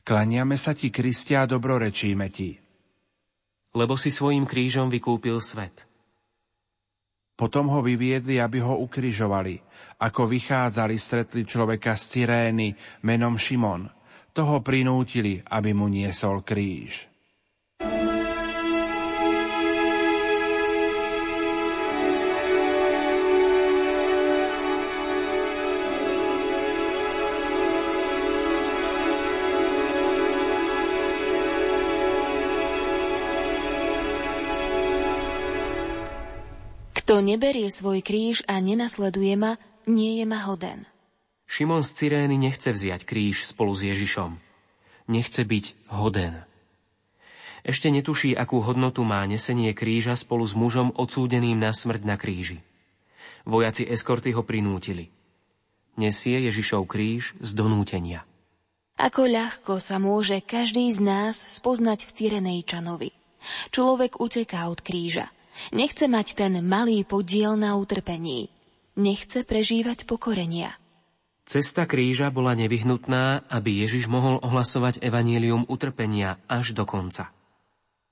Klaniame 0.00 0.56
sa 0.56 0.72
ti, 0.72 0.88
Kristia, 0.88 1.44
a 1.44 1.50
dobrorečíme 1.52 2.32
ti. 2.32 2.56
Lebo 3.76 4.00
si 4.00 4.08
svojim 4.08 4.48
krížom 4.48 4.88
vykúpil 4.88 5.36
svet. 5.44 5.84
Potom 7.36 7.68
ho 7.68 7.84
vyviedli, 7.84 8.40
aby 8.40 8.64
ho 8.64 8.80
ukrižovali. 8.80 9.60
Ako 10.00 10.24
vychádzali, 10.24 10.96
stretli 10.96 11.44
človeka 11.44 11.92
z 11.92 12.04
Cyrény 12.08 12.72
menom 13.04 13.36
Šimon. 13.36 13.92
Toho 14.32 14.64
prinútili, 14.64 15.44
aby 15.52 15.76
mu 15.76 15.84
niesol 15.92 16.40
kríž. 16.40 17.07
Kto 37.08 37.24
neberie 37.24 37.72
svoj 37.72 38.04
kríž 38.04 38.44
a 38.44 38.60
nenasleduje 38.60 39.32
ma, 39.32 39.56
nie 39.88 40.20
je 40.20 40.28
ma 40.28 40.44
hoden. 40.44 40.84
Šimon 41.48 41.80
z 41.80 41.96
Cyrény 41.96 42.36
nechce 42.36 42.68
vziať 42.68 43.08
kríž 43.08 43.48
spolu 43.48 43.72
s 43.72 43.80
Ježišom. 43.80 44.36
Nechce 45.08 45.40
byť 45.40 45.88
hoden. 45.88 46.44
Ešte 47.64 47.88
netuší, 47.88 48.36
akú 48.36 48.60
hodnotu 48.60 49.08
má 49.08 49.24
nesenie 49.24 49.72
kríža 49.72 50.20
spolu 50.20 50.44
s 50.44 50.52
mužom 50.52 50.92
odsúdeným 50.92 51.56
na 51.56 51.72
smrť 51.72 52.04
na 52.04 52.20
kríži. 52.20 52.60
Vojaci 53.48 53.88
eskorty 53.88 54.36
ho 54.36 54.44
prinútili. 54.44 55.08
Nesie 55.96 56.44
Ježišov 56.44 56.84
kríž 56.84 57.32
z 57.40 57.56
donútenia. 57.56 58.28
Ako 59.00 59.24
ľahko 59.24 59.80
sa 59.80 59.96
môže 59.96 60.44
každý 60.44 60.92
z 60.92 61.00
nás 61.00 61.40
spoznať 61.56 62.04
v 62.04 62.10
Cyrenejčanovi. 62.12 63.16
Človek 63.72 64.20
uteká 64.20 64.68
od 64.68 64.84
kríža– 64.84 65.32
Nechce 65.74 66.08
mať 66.08 66.38
ten 66.38 66.52
malý 66.64 67.02
podiel 67.04 67.58
na 67.58 67.74
utrpení. 67.76 68.48
Nechce 68.98 69.46
prežívať 69.46 70.10
pokorenia. 70.10 70.74
Cesta 71.48 71.88
kríža 71.88 72.28
bola 72.28 72.52
nevyhnutná, 72.52 73.48
aby 73.48 73.86
Ježiš 73.86 74.04
mohol 74.10 74.36
ohlasovať 74.44 75.00
evanielium 75.00 75.64
utrpenia 75.64 76.36
až 76.44 76.76
do 76.76 76.84
konca. 76.84 77.32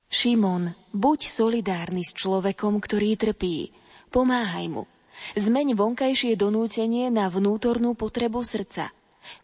Šimon, 0.08 0.72
buď 0.94 1.20
solidárny 1.28 2.06
s 2.06 2.16
človekom, 2.16 2.80
ktorý 2.80 3.18
trpí. 3.18 3.74
Pomáhaj 4.08 4.66
mu. 4.70 4.88
Zmeň 5.34 5.76
vonkajšie 5.76 6.38
donútenie 6.38 7.10
na 7.10 7.26
vnútornú 7.28 7.92
potrebu 7.98 8.40
srdca. 8.40 8.94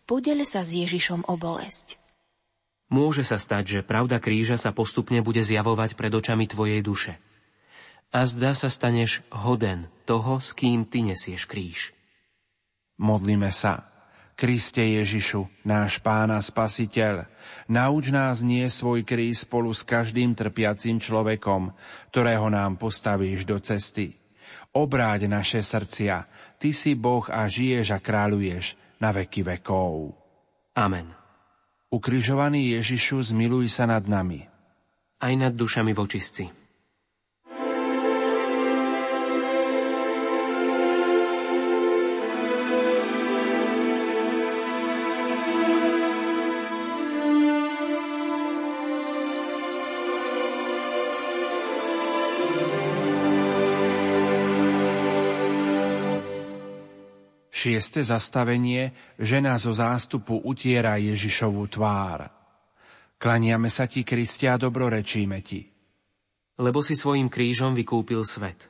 Podel 0.06 0.46
sa 0.46 0.62
s 0.62 0.72
Ježišom 0.72 1.26
o 1.26 1.34
bolesť. 1.34 1.98
Môže 2.88 3.26
sa 3.26 3.36
stať, 3.36 3.64
že 3.66 3.80
pravda 3.84 4.22
kríža 4.22 4.56
sa 4.56 4.70
postupne 4.70 5.20
bude 5.20 5.42
zjavovať 5.42 5.98
pred 5.98 6.12
očami 6.12 6.46
tvojej 6.46 6.80
duše 6.84 7.18
a 8.12 8.28
zdá 8.28 8.52
sa 8.52 8.68
staneš 8.68 9.24
hoden 9.32 9.88
toho, 10.04 10.36
s 10.36 10.52
kým 10.52 10.84
ty 10.84 11.00
nesieš 11.00 11.48
kríž. 11.48 11.96
Modlíme 13.00 13.48
sa. 13.48 13.88
Kriste 14.32 14.82
Ježišu, 14.82 15.44
náš 15.62 16.00
Pána 16.00 16.40
Spasiteľ, 16.40 17.28
nauč 17.68 18.10
nás 18.10 18.40
nie 18.40 18.64
svoj 18.66 19.04
kríž 19.04 19.44
spolu 19.44 19.70
s 19.70 19.84
každým 19.84 20.32
trpiacím 20.32 20.98
človekom, 20.98 21.72
ktorého 22.10 22.48
nám 22.48 22.80
postavíš 22.80 23.44
do 23.44 23.60
cesty. 23.60 24.16
Obráť 24.72 25.28
naše 25.28 25.60
srdcia, 25.60 26.26
Ty 26.56 26.68
si 26.72 26.96
Boh 26.96 27.28
a 27.28 27.44
žiješ 27.44 27.92
a 27.92 27.98
kráľuješ 28.00 28.74
na 28.98 29.12
veky 29.12 29.44
vekov. 29.46 30.16
Amen. 30.74 31.12
Ukrižovaný 31.92 32.80
Ježišu, 32.80 33.34
zmiluj 33.36 33.68
sa 33.68 33.84
nad 33.84 34.08
nami. 34.08 34.48
Aj 35.20 35.32
nad 35.36 35.52
dušami 35.52 35.92
vočistci. 35.92 36.61
Šieste 57.62 58.02
zastavenie 58.02 58.90
žena 59.22 59.54
zo 59.54 59.70
zástupu 59.70 60.34
utiera 60.34 60.98
Ježišovú 60.98 61.70
tvár. 61.70 62.26
Klaniame 63.22 63.70
sa 63.70 63.86
ti, 63.86 64.02
Kristia, 64.02 64.58
dobrorečíme 64.58 65.38
ti. 65.46 65.70
Lebo 66.58 66.82
si 66.82 66.98
svojim 66.98 67.30
krížom 67.30 67.78
vykúpil 67.78 68.26
svet. 68.26 68.66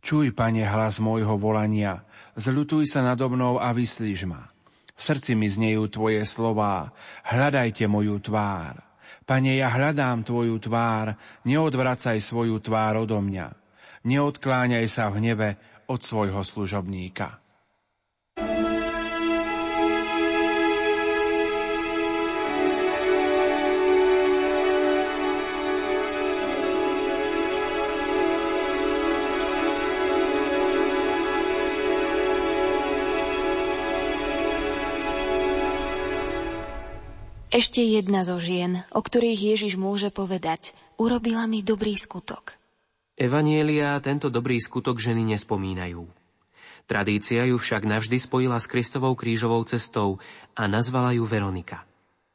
Čuj, 0.00 0.32
pane, 0.32 0.64
hlas 0.64 0.96
môjho 0.96 1.36
volania, 1.36 2.00
zľutuj 2.40 2.88
sa 2.88 3.04
nado 3.04 3.28
mnou 3.28 3.60
a 3.60 3.68
vyslíž 3.76 4.24
ma. 4.24 4.48
V 4.96 5.00
srdci 5.04 5.36
mi 5.36 5.52
znejú 5.52 5.92
tvoje 5.92 6.24
slová, 6.24 6.96
hľadajte 7.28 7.84
moju 7.84 8.16
tvár. 8.16 8.80
Pane, 9.28 9.60
ja 9.60 9.68
hľadám 9.68 10.24
tvoju 10.24 10.56
tvár, 10.56 11.20
neodvracaj 11.44 12.16
svoju 12.16 12.64
tvár 12.64 13.04
odo 13.04 13.20
mňa. 13.20 13.52
Neodkláňaj 14.08 14.88
sa 14.88 15.12
v 15.12 15.20
hneve 15.20 15.60
od 15.84 16.00
svojho 16.00 16.40
služobníka. 16.40 17.40
Ešte 37.50 37.82
jedna 37.82 38.22
zo 38.22 38.38
žien, 38.38 38.86
o 38.94 39.02
ktorých 39.02 39.58
Ježiš 39.58 39.74
môže 39.74 40.14
povedať, 40.14 40.70
urobila 41.02 41.50
mi 41.50 41.66
dobrý 41.66 41.98
skutok. 41.98 42.54
Evanielia 43.18 43.98
tento 43.98 44.30
dobrý 44.30 44.62
skutok 44.62 45.02
ženy 45.02 45.34
nespomínajú. 45.34 46.06
Tradícia 46.86 47.42
ju 47.50 47.58
však 47.58 47.90
navždy 47.90 48.22
spojila 48.22 48.54
s 48.54 48.70
Kristovou 48.70 49.18
krížovou 49.18 49.66
cestou 49.66 50.22
a 50.54 50.70
nazvala 50.70 51.10
ju 51.10 51.26
Veronika. 51.26 51.82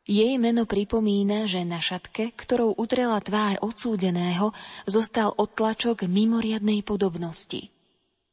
Jej 0.03 0.35
meno 0.35 0.67
pripomína, 0.67 1.47
že 1.47 1.63
na 1.63 1.79
šatke, 1.79 2.35
ktorou 2.35 2.75
utrela 2.75 3.17
tvár 3.23 3.57
odsúdeného, 3.63 4.51
zostal 4.85 5.31
odtlačok 5.31 6.05
mimoriadnej 6.11 6.85
podobnosti. 6.85 7.73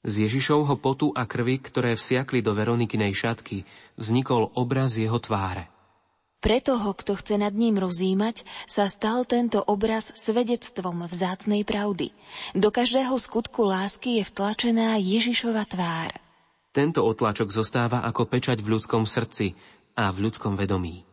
Z 0.03 0.15
Ježišovho 0.29 0.83
potu 0.83 1.15
a 1.15 1.31
krvi, 1.31 1.63
ktoré 1.63 1.95
vsiakli 1.95 2.43
do 2.43 2.53
Veronikinej 2.59 3.15
šatky, 3.15 3.63
vznikol 3.97 4.51
obraz 4.59 4.99
jeho 4.99 5.17
tváre. 5.17 5.72
Pre 6.43 6.59
toho, 6.59 6.91
kto 6.91 7.15
chce 7.15 7.39
nad 7.39 7.55
ním 7.55 7.79
rozímať, 7.79 8.43
sa 8.67 8.91
stal 8.91 9.23
tento 9.23 9.63
obraz 9.63 10.11
svedectvom 10.19 11.07
vzácnej 11.07 11.63
pravdy. 11.63 12.11
Do 12.59 12.75
každého 12.75 13.15
skutku 13.15 13.63
lásky 13.63 14.19
je 14.19 14.27
vtlačená 14.27 14.99
Ježišova 14.99 15.63
tvár. 15.71 16.11
Tento 16.75 17.07
otlačok 17.07 17.47
zostáva 17.55 18.03
ako 18.03 18.27
pečať 18.27 18.59
v 18.59 18.75
ľudskom 18.75 19.07
srdci 19.07 19.55
a 19.95 20.11
v 20.11 20.27
ľudskom 20.27 20.59
vedomí. 20.59 21.07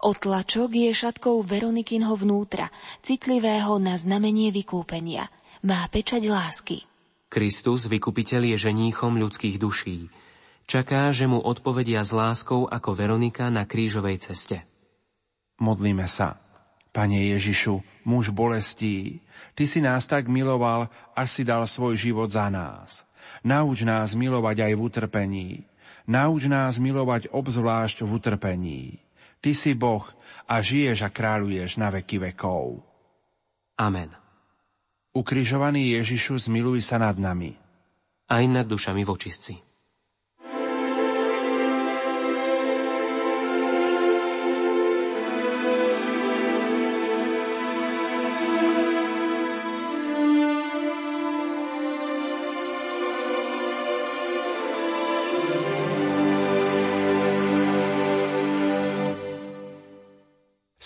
Otlačok 0.00 0.72
je 0.72 0.96
šatkou 0.96 1.44
Veronikinho 1.44 2.16
vnútra, 2.16 2.72
citlivého 3.04 3.76
na 3.76 4.00
znamenie 4.00 4.48
vykúpenia. 4.48 5.28
Má 5.60 5.84
pečať 5.92 6.24
lásky. 6.24 6.88
Kristus, 7.28 7.84
vykupiteľ, 7.84 8.56
je 8.56 8.72
ženíchom 8.72 9.20
ľudských 9.20 9.60
duší. 9.60 10.08
Čaká, 10.64 11.12
že 11.12 11.28
mu 11.28 11.36
odpovedia 11.36 12.00
s 12.00 12.16
láskou 12.16 12.64
ako 12.64 12.96
Veronika 12.96 13.52
na 13.52 13.68
krížovej 13.68 14.24
ceste. 14.24 14.69
Modlíme 15.60 16.08
sa. 16.08 16.40
Pane 16.90 17.22
Ježišu, 17.36 17.78
muž 18.02 18.34
bolestí, 18.34 19.22
Ty 19.54 19.64
si 19.68 19.78
nás 19.84 20.08
tak 20.08 20.26
miloval, 20.26 20.88
až 21.14 21.28
si 21.30 21.42
dal 21.44 21.62
svoj 21.68 21.94
život 21.94 22.32
za 22.32 22.48
nás. 22.50 23.04
Nauč 23.44 23.84
nás 23.84 24.16
milovať 24.16 24.66
aj 24.66 24.72
v 24.72 24.80
utrpení. 24.80 25.50
Nauč 26.08 26.48
nás 26.50 26.80
milovať 26.80 27.30
obzvlášť 27.30 28.02
v 28.02 28.10
utrpení. 28.10 28.82
Ty 29.40 29.52
si 29.54 29.72
Boh 29.76 30.04
a 30.48 30.60
žiješ 30.60 31.06
a 31.06 31.08
kráľuješ 31.12 31.78
na 31.78 31.88
veky 31.92 32.32
vekov. 32.32 32.82
Amen. 33.78 34.12
Ukrižovaný 35.16 35.96
Ježišu, 35.96 36.50
zmiluj 36.50 36.84
sa 36.84 37.00
nad 37.00 37.16
nami. 37.16 37.56
Aj 38.30 38.44
nad 38.46 38.68
dušami 38.68 39.02
vočistci. 39.02 39.69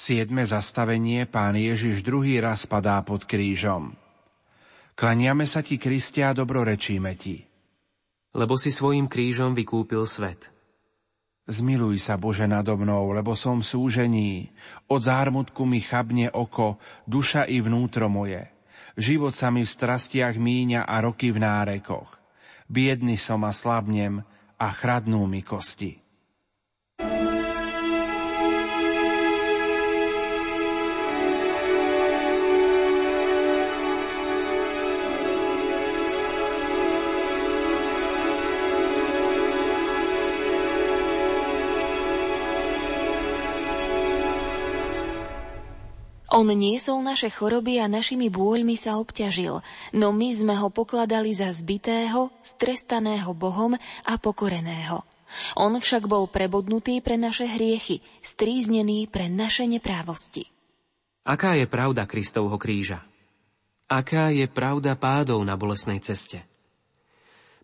Siedme 0.05 0.45
zastavenie 0.45 1.25
pán 1.25 1.57
Ježiš 1.57 2.05
druhý 2.05 2.37
raz 2.37 2.69
padá 2.69 3.01
pod 3.01 3.25
krížom. 3.25 3.97
Klaniame 4.93 5.49
sa 5.49 5.65
ti, 5.65 5.81
Kristia, 5.81 6.37
dobrorečíme 6.37 7.17
ti. 7.17 7.41
Lebo 8.37 8.61
si 8.61 8.69
svojim 8.69 9.09
krížom 9.09 9.57
vykúpil 9.57 10.05
svet. 10.05 10.53
Zmiluj 11.49 12.05
sa, 12.05 12.21
Bože, 12.21 12.45
nado 12.45 12.77
mnou, 12.77 13.17
lebo 13.17 13.33
som 13.33 13.65
súžení. 13.65 14.53
Od 14.93 15.01
zármutku 15.01 15.65
mi 15.65 15.81
chabne 15.81 16.29
oko, 16.29 16.77
duša 17.09 17.49
i 17.49 17.65
vnútro 17.65 18.13
moje. 18.13 18.45
Život 19.01 19.33
sa 19.33 19.49
mi 19.49 19.65
v 19.65 19.73
strastiach 19.73 20.37
míňa 20.37 20.85
a 20.85 21.01
roky 21.01 21.33
v 21.33 21.41
nárekoch. 21.41 22.21
Biedny 22.69 23.17
som 23.17 23.41
a 23.49 23.57
slabnem 23.57 24.21
a 24.61 24.69
chradnú 24.69 25.25
mi 25.25 25.41
kosti. 25.41 26.04
On 46.35 46.51
niesol 46.51 46.99
naše 47.07 47.31
choroby 47.31 47.79
a 47.79 47.87
našimi 47.87 48.27
bôľmi 48.27 48.75
sa 48.75 48.99
obťažil, 48.99 49.63
no 49.95 50.11
my 50.11 50.29
sme 50.35 50.59
ho 50.59 50.67
pokladali 50.67 51.31
za 51.31 51.47
zbitého, 51.55 52.35
strestaného 52.43 53.31
Bohom 53.39 53.79
a 54.03 54.13
pokoreného. 54.19 55.07
On 55.55 55.71
však 55.71 56.11
bol 56.11 56.27
prebodnutý 56.27 56.99
pre 56.99 57.15
naše 57.15 57.47
hriechy, 57.47 58.03
stríznený 58.19 59.07
pre 59.07 59.31
naše 59.31 59.71
neprávosti. 59.71 60.51
Aká 61.23 61.55
je 61.55 61.71
pravda 61.71 62.03
Kristovho 62.03 62.59
kríža? 62.59 63.07
Aká 63.87 64.35
je 64.35 64.51
pravda 64.51 64.99
pádov 64.99 65.39
na 65.47 65.55
bolesnej 65.55 66.03
ceste? 66.03 66.43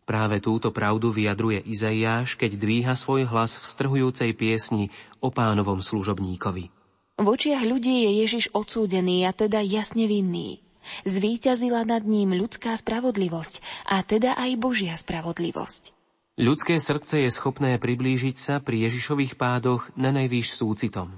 Práve 0.06 0.38
túto 0.38 0.70
pravdu 0.70 1.10
vyjadruje 1.10 1.58
Izaiáš, 1.66 2.38
keď 2.38 2.54
dvíha 2.54 2.94
svoj 2.94 3.26
hlas 3.26 3.58
v 3.58 3.66
strhujúcej 3.66 4.30
piesni 4.38 4.94
o 5.18 5.34
pánovom 5.34 5.82
služobníkovi. 5.82 6.79
V 7.20 7.26
očiach 7.28 7.68
ľudí 7.68 8.08
je 8.08 8.10
Ježiš 8.24 8.48
odsúdený 8.56 9.28
a 9.28 9.36
teda 9.36 9.60
jasne 9.60 10.08
vinný. 10.08 10.64
Zvíťazila 11.04 11.84
nad 11.84 12.00
ním 12.00 12.32
ľudská 12.32 12.72
spravodlivosť 12.72 13.84
a 13.84 14.00
teda 14.00 14.40
aj 14.40 14.50
Božia 14.56 14.96
spravodlivosť. 14.96 15.92
Ľudské 16.40 16.80
srdce 16.80 17.28
je 17.28 17.28
schopné 17.28 17.76
priblížiť 17.76 18.36
sa 18.40 18.54
pri 18.64 18.88
Ježišových 18.88 19.36
pádoch 19.36 19.92
na 20.00 20.08
najvýš 20.16 20.56
súcitom. 20.56 21.12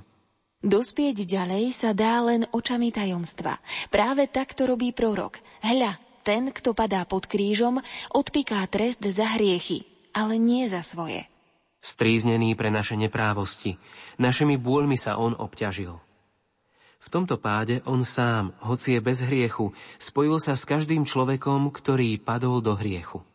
Dospieť 0.59 1.23
ďalej 1.23 1.71
sa 1.71 1.95
dá 1.95 2.19
len 2.27 2.51
očami 2.51 2.91
tajomstva. 2.91 3.63
Práve 3.87 4.27
tak 4.27 4.59
to 4.59 4.67
robí 4.67 4.91
prorok. 4.91 5.39
Hľa, 5.63 6.03
ten, 6.27 6.51
kto 6.51 6.75
padá 6.75 7.07
pod 7.07 7.31
krížom, 7.31 7.79
odpiká 8.11 8.67
trest 8.67 9.07
za 9.07 9.39
hriechy, 9.39 9.87
ale 10.11 10.35
nie 10.35 10.67
za 10.67 10.83
svoje 10.83 11.31
stríznený 11.83 12.55
pre 12.55 12.71
naše 12.71 12.95
neprávosti. 12.95 13.77
Našimi 14.17 14.57
bôľmi 14.57 14.95
sa 14.95 15.19
on 15.19 15.35
obťažil. 15.35 15.99
V 17.03 17.09
tomto 17.11 17.35
páde 17.43 17.83
on 17.83 18.07
sám, 18.07 18.55
hoci 18.63 18.95
je 18.97 19.01
bez 19.03 19.27
hriechu, 19.27 19.75
spojil 19.99 20.39
sa 20.39 20.55
s 20.55 20.63
každým 20.63 21.03
človekom, 21.03 21.75
ktorý 21.75 22.23
padol 22.23 22.63
do 22.63 22.79
hriechu. 22.79 23.27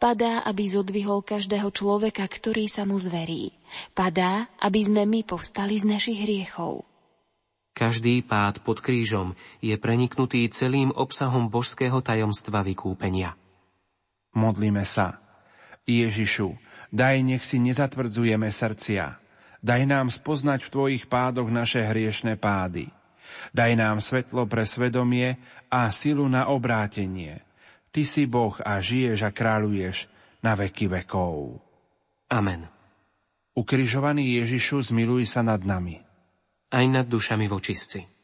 Padá, 0.00 0.40
aby 0.48 0.64
zodvihol 0.64 1.20
každého 1.20 1.68
človeka, 1.76 2.24
ktorý 2.24 2.72
sa 2.72 2.88
mu 2.88 2.96
zverí. 2.96 3.52
Padá, 3.92 4.48
aby 4.56 4.80
sme 4.80 5.04
my 5.04 5.20
povstali 5.28 5.76
z 5.76 5.84
našich 5.84 6.24
hriechov. 6.24 6.88
Každý 7.76 8.24
pád 8.24 8.64
pod 8.64 8.80
krížom 8.80 9.36
je 9.60 9.76
preniknutý 9.76 10.48
celým 10.48 10.88
obsahom 10.96 11.52
božského 11.52 12.00
tajomstva 12.00 12.64
vykúpenia. 12.64 13.36
Modlíme 14.32 14.88
sa. 14.88 15.20
Ježišu, 15.84 16.56
Daj, 16.90 17.22
nech 17.22 17.46
si 17.46 17.62
nezatvrdzujeme 17.62 18.50
srdcia. 18.50 19.18
Daj 19.62 19.82
nám 19.86 20.10
spoznať 20.10 20.66
v 20.66 20.72
Tvojich 20.72 21.04
pádoch 21.06 21.46
naše 21.46 21.86
hriešne 21.86 22.34
pády. 22.34 22.90
Daj 23.54 23.72
nám 23.78 24.02
svetlo 24.02 24.50
pre 24.50 24.66
svedomie 24.66 25.38
a 25.70 25.86
silu 25.94 26.26
na 26.26 26.50
obrátenie. 26.50 27.46
Ty 27.90 28.02
si 28.02 28.26
Boh 28.26 28.54
a 28.62 28.82
žiješ 28.82 29.26
a 29.26 29.30
kráľuješ 29.30 30.10
na 30.42 30.58
veky 30.58 30.90
vekov. 30.90 31.58
Amen. 32.30 32.66
Ukrižovaný 33.54 34.42
Ježišu, 34.42 34.94
zmiluj 34.94 35.26
sa 35.26 35.42
nad 35.42 35.62
nami. 35.62 35.98
Aj 36.70 36.86
nad 36.86 37.06
dušami 37.06 37.50
vočistci. 37.50 38.19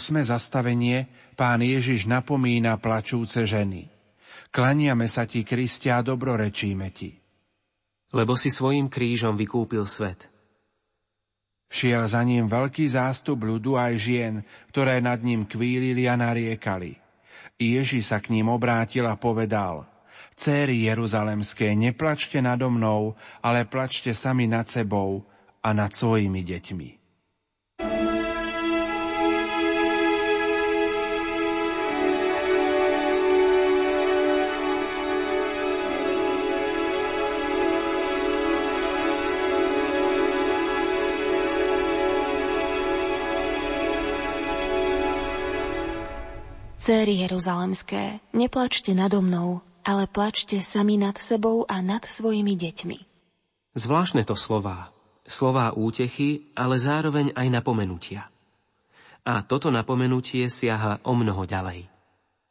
Osme 0.00 0.24
zastavenie 0.24 1.04
pán 1.36 1.60
Ježiš 1.60 2.08
napomína 2.08 2.80
plačúce 2.80 3.44
ženy. 3.44 3.92
Klaniame 4.48 5.04
sa 5.04 5.28
ti, 5.28 5.44
Kristia, 5.44 6.00
dobrorečíme 6.00 6.88
ti. 6.88 7.20
Lebo 8.16 8.32
si 8.32 8.48
svojim 8.48 8.88
krížom 8.88 9.36
vykúpil 9.36 9.84
svet. 9.84 10.32
Šiel 11.68 12.08
za 12.08 12.24
ním 12.24 12.48
veľký 12.48 12.88
zástup 12.88 13.44
ľudu 13.44 13.76
aj 13.76 13.92
žien, 14.00 14.34
ktoré 14.72 15.04
nad 15.04 15.20
ním 15.20 15.44
kvílili 15.44 16.08
a 16.08 16.16
nariekali. 16.16 16.96
Ježi 17.60 18.00
sa 18.00 18.24
k 18.24 18.32
ním 18.32 18.48
obrátil 18.48 19.04
a 19.04 19.20
povedal, 19.20 19.84
Céry 20.32 20.88
Jeruzalemské, 20.88 21.76
neplačte 21.76 22.40
nado 22.40 22.72
mnou, 22.72 23.12
ale 23.44 23.68
plačte 23.68 24.16
sami 24.16 24.48
nad 24.48 24.64
sebou 24.64 25.28
a 25.60 25.76
nad 25.76 25.92
svojimi 25.92 26.40
deťmi. 26.40 26.99
Céry 46.80 47.20
Jeruzalemské, 47.20 48.24
neplačte 48.32 48.96
nado 48.96 49.20
mnou, 49.20 49.60
ale 49.84 50.08
plačte 50.08 50.64
sami 50.64 50.96
nad 50.96 51.12
sebou 51.20 51.68
a 51.68 51.84
nad 51.84 52.00
svojimi 52.08 52.56
deťmi. 52.56 52.98
Zvláštne 53.76 54.24
to 54.24 54.32
slová. 54.32 54.88
Slová 55.28 55.76
útechy, 55.76 56.48
ale 56.56 56.80
zároveň 56.80 57.36
aj 57.36 57.46
napomenutia. 57.52 58.32
A 59.28 59.44
toto 59.44 59.68
napomenutie 59.68 60.48
siaha 60.48 61.04
o 61.04 61.12
mnoho 61.12 61.44
ďalej. 61.44 61.84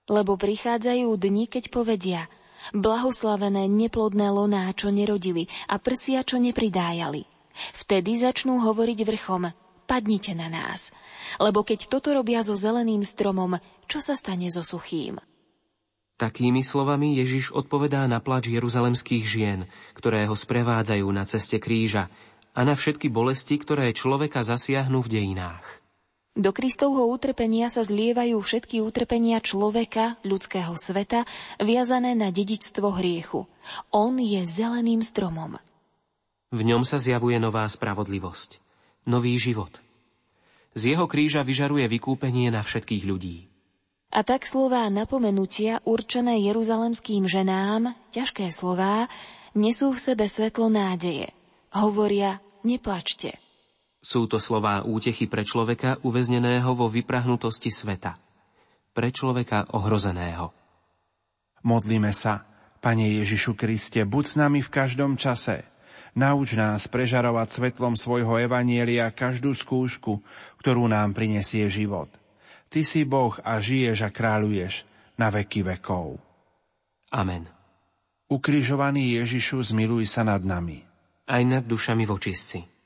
Lebo 0.06 0.38
prichádzajú 0.38 1.10
dni, 1.10 1.50
keď 1.50 1.74
povedia 1.74 2.30
blahoslavené 2.70 3.66
neplodné 3.66 4.30
loná, 4.30 4.70
čo 4.78 4.94
nerodili 4.94 5.50
a 5.66 5.82
prsia, 5.82 6.22
čo 6.22 6.38
nepridájali. 6.38 7.26
Vtedy 7.74 8.14
začnú 8.14 8.62
hovoriť 8.62 9.00
vrchom, 9.10 9.50
padnite 9.90 10.38
na 10.38 10.54
nás– 10.54 10.94
lebo 11.38 11.62
keď 11.62 11.86
toto 11.92 12.10
robia 12.10 12.42
so 12.42 12.58
zeleným 12.58 13.06
stromom, 13.06 13.62
čo 13.86 14.02
sa 14.02 14.18
stane 14.18 14.50
so 14.50 14.66
suchým? 14.66 15.22
Takými 16.20 16.66
slovami 16.66 17.16
Ježiš 17.22 17.56
odpovedá 17.56 18.04
na 18.10 18.20
plač 18.20 18.52
jeruzalemských 18.52 19.24
žien, 19.24 19.60
ktoré 19.96 20.28
ho 20.28 20.36
sprevádzajú 20.36 21.08
na 21.14 21.24
ceste 21.24 21.62
kríža 21.62 22.12
a 22.52 22.60
na 22.68 22.76
všetky 22.76 23.08
bolesti, 23.08 23.56
ktoré 23.56 23.94
človeka 23.96 24.44
zasiahnu 24.44 25.00
v 25.00 25.12
dejinách. 25.16 25.64
Do 26.40 26.52
Kristovho 26.56 27.08
utrpenia 27.08 27.72
sa 27.72 27.84
zlievajú 27.84 28.40
všetky 28.40 28.84
utrpenia 28.84 29.40
človeka, 29.44 30.20
ľudského 30.24 30.76
sveta, 30.76 31.24
viazané 31.60 32.16
na 32.16 32.32
dedičstvo 32.32 32.96
hriechu. 33.00 33.48
On 33.92 34.16
je 34.16 34.44
zeleným 34.44 35.04
stromom. 35.04 35.60
V 36.52 36.62
ňom 36.64 36.84
sa 36.84 37.00
zjavuje 37.00 37.40
nová 37.40 37.64
spravodlivosť, 37.68 38.60
nový 39.10 39.42
život. 39.42 39.74
Z 40.78 40.94
jeho 40.94 41.10
kríža 41.10 41.42
vyžaruje 41.42 41.90
vykúpenie 41.90 42.54
na 42.54 42.62
všetkých 42.62 43.04
ľudí. 43.10 43.50
A 44.10 44.22
tak 44.26 44.46
slová 44.46 44.90
napomenutia 44.90 45.82
určené 45.86 46.42
jeruzalemským 46.46 47.26
ženám, 47.30 47.94
ťažké 48.14 48.50
slová, 48.54 49.10
nesú 49.58 49.94
v 49.94 50.02
sebe 50.02 50.26
svetlo 50.26 50.70
nádeje. 50.70 51.30
Hovoria, 51.74 52.42
neplačte. 52.66 53.38
Sú 54.02 54.26
to 54.26 54.42
slová 54.42 54.82
útechy 54.82 55.28
pre 55.30 55.46
človeka 55.46 56.02
uväzneného 56.02 56.72
vo 56.74 56.90
vyprahnutosti 56.90 57.70
sveta. 57.70 58.18
Pre 58.96 59.10
človeka 59.14 59.76
ohrozeného. 59.78 60.56
Modlíme 61.62 62.10
sa, 62.16 62.48
Pane 62.80 63.12
Ježišu 63.20 63.60
Kriste, 63.60 64.08
buď 64.08 64.24
s 64.24 64.34
nami 64.40 64.64
v 64.64 64.72
každom 64.72 65.20
čase. 65.20 65.68
Nauč 66.18 66.58
nás 66.58 66.90
prežarovať 66.90 67.48
svetlom 67.50 67.94
svojho 67.94 68.42
evanielia 68.42 69.10
každú 69.14 69.54
skúšku, 69.54 70.22
ktorú 70.62 70.90
nám 70.90 71.14
prinesie 71.14 71.70
život. 71.70 72.10
Ty 72.70 72.82
si 72.86 73.02
Boh 73.06 73.34
a 73.42 73.58
žiješ 73.58 74.06
a 74.06 74.10
kráľuješ 74.14 74.86
na 75.18 75.34
veky 75.34 75.66
vekov. 75.66 76.22
Amen. 77.12 77.50
Ukrižovaný 78.30 79.18
Ježišu, 79.22 79.74
zmiluj 79.74 80.06
sa 80.06 80.22
nad 80.22 80.46
nami. 80.46 80.86
Aj 81.26 81.42
nad 81.42 81.66
dušami 81.66 82.06
vočistci. 82.06 82.79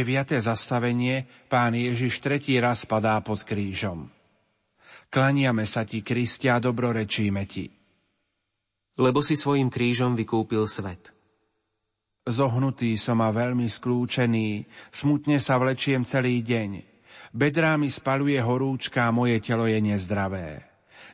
9. 0.00 0.40
zastavenie 0.40 1.28
pán 1.52 1.76
Ježiš 1.76 2.24
tretí 2.24 2.56
raz 2.56 2.88
padá 2.88 3.20
pod 3.20 3.44
krížom. 3.44 4.08
Klaniame 5.12 5.68
sa 5.68 5.84
ti, 5.84 6.00
Kristia, 6.00 6.56
dobrorečíme 6.56 7.44
ti. 7.44 7.68
Lebo 8.96 9.20
si 9.20 9.36
svojim 9.36 9.68
krížom 9.68 10.16
vykúpil 10.16 10.64
svet. 10.64 11.12
Zohnutý 12.24 12.96
som 12.96 13.20
a 13.20 13.28
veľmi 13.28 13.68
skľúčený, 13.68 14.64
smutne 14.88 15.36
sa 15.36 15.60
vlečiem 15.60 16.08
celý 16.08 16.40
deň. 16.40 16.80
Bedrámi 17.36 17.92
spaluje 17.92 18.40
horúčka 18.40 19.04
a 19.04 19.12
moje 19.12 19.36
telo 19.44 19.68
je 19.68 19.84
nezdravé. 19.84 20.64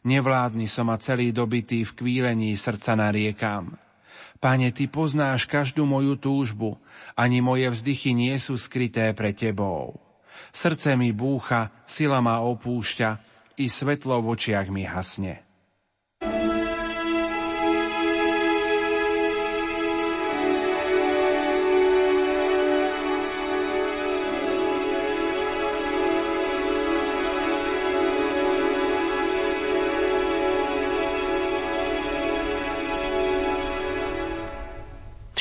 Nevládny 0.06 0.70
som 0.70 0.86
a 0.94 0.96
celý 1.02 1.34
dobitý 1.34 1.82
v 1.82 1.90
kvílení 1.90 2.54
srdca 2.54 2.94
nariekam. 2.94 3.74
Pane, 4.42 4.74
Ty 4.74 4.90
poznáš 4.90 5.46
každú 5.46 5.86
moju 5.86 6.18
túžbu, 6.18 6.76
ani 7.14 7.38
moje 7.38 7.70
vzdychy 7.70 8.12
nie 8.12 8.34
sú 8.36 8.58
skryté 8.58 9.14
pre 9.14 9.30
Tebou. 9.30 10.02
Srdce 10.50 10.98
mi 10.98 11.14
búcha, 11.14 11.72
sila 11.86 12.18
ma 12.20 12.42
opúšťa, 12.42 13.22
i 13.56 13.72
svetlo 13.72 14.20
v 14.20 14.36
očiach 14.36 14.68
mi 14.68 14.84
hasne. 14.84 15.45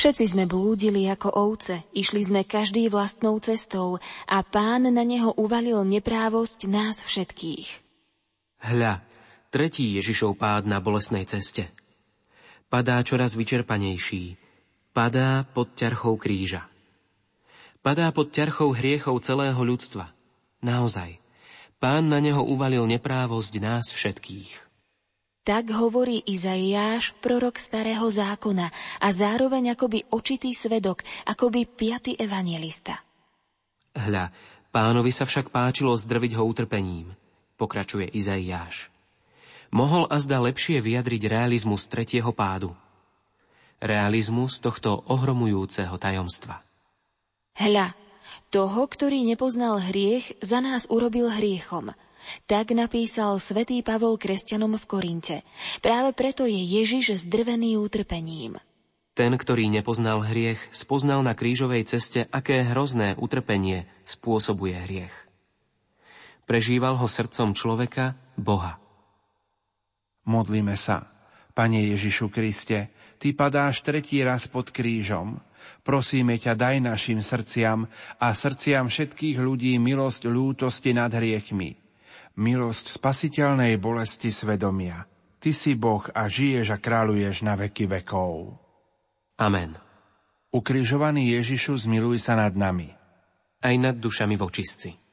Všetci 0.06 0.38
sme 0.38 0.46
blúdili 0.46 1.10
ako 1.10 1.34
ovce, 1.34 1.82
išli 1.90 2.22
sme 2.22 2.46
každý 2.46 2.86
vlastnou 2.86 3.42
cestou 3.42 3.98
a 4.30 4.38
pán 4.46 4.86
na 4.86 5.02
neho 5.02 5.34
uvalil 5.34 5.82
neprávosť 5.82 6.70
nás 6.70 7.02
všetkých. 7.02 7.66
Hľa, 8.70 9.02
tretí 9.50 9.98
Ježišov 9.98 10.38
pád 10.38 10.70
na 10.70 10.78
bolesnej 10.78 11.26
ceste. 11.26 11.74
Padá 12.70 13.02
čoraz 13.02 13.34
vyčerpanejší. 13.34 14.38
Padá 14.94 15.42
pod 15.42 15.74
ťarchou 15.74 16.14
kríža. 16.14 16.70
Padá 17.82 18.06
pod 18.14 18.30
ťarchou 18.30 18.78
hriechov 18.78 19.18
celého 19.26 19.58
ľudstva. 19.58 20.14
Naozaj. 20.62 21.18
Pán 21.82 22.14
na 22.14 22.22
neho 22.22 22.46
uvalil 22.46 22.86
neprávosť 22.86 23.58
nás 23.58 23.90
všetkých. 23.90 24.65
Tak 25.46 25.70
hovorí 25.70 26.26
Izaiáš, 26.26 27.14
prorok 27.22 27.62
starého 27.62 28.02
zákona 28.10 28.66
a 28.98 29.08
zároveň 29.14 29.78
akoby 29.78 30.02
očitý 30.10 30.50
svedok, 30.50 31.06
akoby 31.22 31.70
piaty 31.70 32.18
evangelista. 32.18 32.98
Hľa, 33.94 34.34
pánovi 34.74 35.14
sa 35.14 35.22
však 35.22 35.54
páčilo 35.54 35.94
zdrviť 35.94 36.34
ho 36.34 36.42
utrpením, 36.50 37.14
pokračuje 37.54 38.10
Izaiáš. 38.10 38.90
Mohol 39.70 40.10
azda 40.10 40.42
lepšie 40.42 40.82
vyjadriť 40.82 41.30
realizmus 41.30 41.86
tretieho 41.86 42.34
pádu. 42.34 42.74
Realizmus 43.78 44.58
tohto 44.58 45.06
ohromujúceho 45.06 45.94
tajomstva. 45.94 46.58
Hľa, 47.54 47.94
toho, 48.50 48.82
ktorý 48.90 49.22
nepoznal 49.22 49.78
hriech, 49.78 50.34
za 50.42 50.58
nás 50.58 50.90
urobil 50.90 51.30
hriechom– 51.30 51.94
tak 52.46 52.74
napísal 52.76 53.38
svätý 53.40 53.80
Pavol 53.80 54.20
kresťanom 54.20 54.76
v 54.76 54.84
Korinte. 54.84 55.36
Práve 55.80 56.12
preto 56.12 56.44
je 56.44 56.58
Ježiš 56.58 57.26
zdrvený 57.26 57.80
utrpením. 57.80 58.60
Ten, 59.16 59.32
ktorý 59.32 59.72
nepoznal 59.72 60.20
hriech, 60.20 60.60
spoznal 60.76 61.24
na 61.24 61.32
krížovej 61.32 61.88
ceste, 61.88 62.28
aké 62.28 62.60
hrozné 62.68 63.16
utrpenie 63.16 63.88
spôsobuje 64.04 64.76
hriech. 64.76 65.14
Prežíval 66.44 67.00
ho 67.00 67.08
srdcom 67.08 67.56
človeka, 67.56 68.12
Boha. 68.36 68.76
Modlíme 70.28 70.76
sa. 70.76 71.08
Pane 71.56 71.96
Ježišu 71.96 72.28
Kriste, 72.28 72.92
Ty 73.16 73.32
padáš 73.32 73.80
tretí 73.80 74.20
raz 74.20 74.44
pod 74.44 74.68
krížom. 74.68 75.40
Prosíme 75.80 76.36
ťa, 76.36 76.52
daj 76.52 76.76
našim 76.84 77.24
srdciam 77.24 77.88
a 78.20 78.36
srdciam 78.36 78.92
všetkých 78.92 79.40
ľudí 79.40 79.80
milosť 79.80 80.28
ľútosti 80.28 80.92
nad 80.92 81.08
hriechmi 81.08 81.85
milosť 82.36 82.92
spasiteľnej 82.92 83.80
bolesti 83.80 84.28
svedomia. 84.28 85.08
Ty 85.40 85.50
si 85.52 85.76
Boh 85.76 86.04
a 86.12 86.28
žiješ 86.28 86.72
a 86.72 86.78
kráľuješ 86.80 87.44
na 87.44 87.56
veky 87.56 87.88
vekov. 87.88 88.56
Amen. 89.36 89.76
Ukrižovaný 90.52 91.36
Ježišu, 91.36 91.76
zmiluj 91.88 92.16
sa 92.20 92.36
nad 92.40 92.56
nami. 92.56 92.88
Aj 93.60 93.74
nad 93.76 93.96
dušami 94.00 94.36
vočistci. 94.40 95.05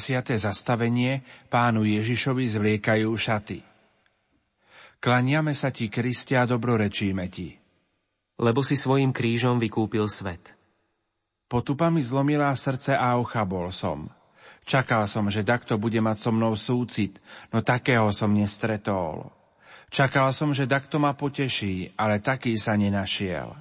Desiate 0.00 0.32
zastavenie 0.32 1.20
pánu 1.52 1.84
Ježišovi 1.84 2.48
zvliekajú 2.48 3.12
šaty. 3.12 3.60
Klaniame 4.96 5.52
sa 5.52 5.68
ti, 5.68 5.92
Kristia, 5.92 6.48
dobrorečíme 6.48 7.28
ti. 7.28 7.52
Lebo 8.40 8.64
si 8.64 8.80
svojim 8.80 9.12
krížom 9.12 9.60
vykúpil 9.60 10.08
svet. 10.08 10.56
Potupa 11.44 11.92
mi 11.92 12.00
zlomila 12.00 12.48
srdce 12.56 12.96
a 12.96 13.20
ochabol 13.20 13.68
som. 13.76 14.08
Čakal 14.64 15.04
som, 15.04 15.28
že 15.28 15.44
takto 15.44 15.76
bude 15.76 16.00
mať 16.00 16.16
so 16.16 16.32
mnou 16.32 16.56
súcit, 16.56 17.20
no 17.52 17.60
takého 17.60 18.08
som 18.08 18.32
nestretol. 18.32 19.28
Čakal 19.92 20.32
som, 20.32 20.56
že 20.56 20.64
takto 20.64 20.96
ma 20.96 21.12
poteší, 21.12 21.92
ale 22.00 22.24
taký 22.24 22.56
sa 22.56 22.72
nenašiel. 22.72 23.52